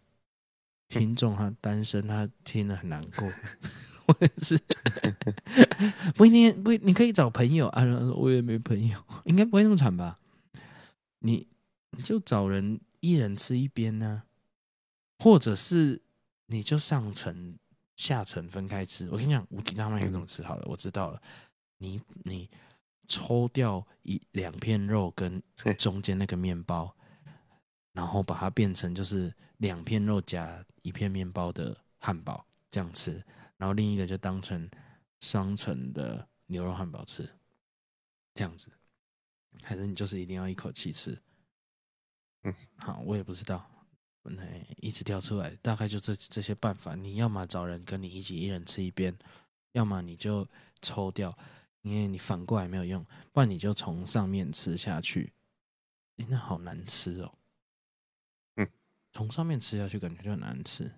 [0.87, 3.31] 听众他单身，他听了很难过，
[4.07, 4.59] 我也是
[6.15, 7.83] 不一定不，你可以找朋友啊。
[8.15, 10.19] 我也没朋友，应该不会那么惨吧？
[11.19, 11.47] 你
[11.91, 14.25] 你就找人一人吃一边呢、啊，
[15.19, 16.01] 或者是
[16.47, 17.57] 你就上层
[17.95, 19.09] 下层分开吃。
[19.09, 21.21] 我跟你讲，无敌大麦克怎么吃好了，我知道了。
[21.77, 22.49] 你你
[23.07, 25.41] 抽掉一两片肉跟
[25.77, 26.95] 中间那个面包。
[27.91, 33.21] 然后把它变成就是两片肉夹一片面包的汉堡这样吃，
[33.57, 34.69] 然后另一个就当成
[35.19, 37.27] 双层的牛肉汉堡吃，
[38.35, 38.71] 这样子，
[39.63, 41.17] 还是你就是一定要一口气吃？
[42.43, 43.69] 嗯，好，我也不知道，
[44.77, 46.95] 一直跳出来，大概就这这些办法。
[46.95, 49.17] 你要么找人跟你一起一人吃一边，
[49.73, 50.47] 要么你就
[50.81, 51.37] 抽掉，
[51.81, 55.33] 因为你反过来没有用，不然你就从上面吃下去。
[56.17, 57.33] 欸，那好难吃哦。
[58.55, 58.69] 嗯
[59.11, 60.91] 从上面吃下去，感觉就很难吃。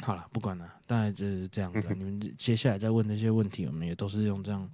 [0.00, 1.88] 好了，不管了，大概就是这样子。
[1.94, 4.70] 你们接下来再问那些问题，我们也都是用这样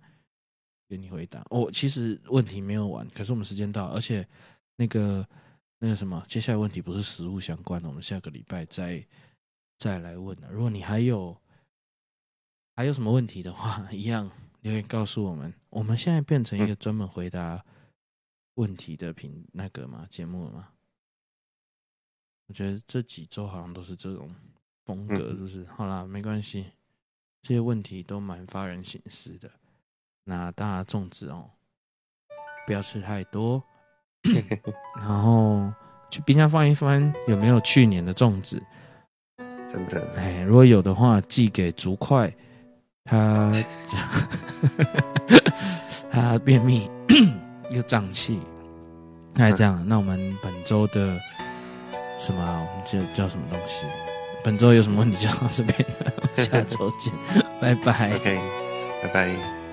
[0.95, 1.45] 给你回答。
[1.51, 4.25] 哦，其实问题没有完，可是我们时间到，而且
[4.77, 5.29] 那个
[5.81, 9.05] 那个什么，接下来问题不是食物相关的，我们下个礼拜再
[9.77, 10.49] 再来问了。
[10.53, 11.37] 如果你还有
[12.77, 14.31] 还有什么问题的话，一样
[14.61, 15.53] 留言告诉我们。
[15.71, 17.65] 我们现在变成一个专门回答
[18.55, 20.69] 问题的频那个嘛节目了吗？
[22.47, 24.33] 我觉得这几周好像都是这种
[24.85, 25.65] 风格，是不是？
[25.65, 26.67] 好啦，没关系，
[27.43, 29.51] 这些问题都蛮发人省思的。
[30.25, 31.45] 那大家粽子哦，
[32.67, 33.63] 不要吃太多，
[34.97, 35.71] 然后
[36.11, 38.63] 去冰箱翻一翻，有没有去年的粽子？
[39.69, 42.33] 真的，哎，如果有的话，寄给竹块，
[43.05, 43.53] 他
[46.11, 46.91] 他 便秘
[47.71, 48.41] 又胀气，
[49.35, 51.19] 那这样，那我们本周的。
[52.17, 52.65] 什么、啊？
[52.71, 53.85] 我们叫叫什么东西？
[54.43, 57.13] 本周有什么问题就到这边了，下周见，
[57.61, 58.15] 拜拜。
[58.15, 58.41] OK，
[59.03, 59.64] 拜拜。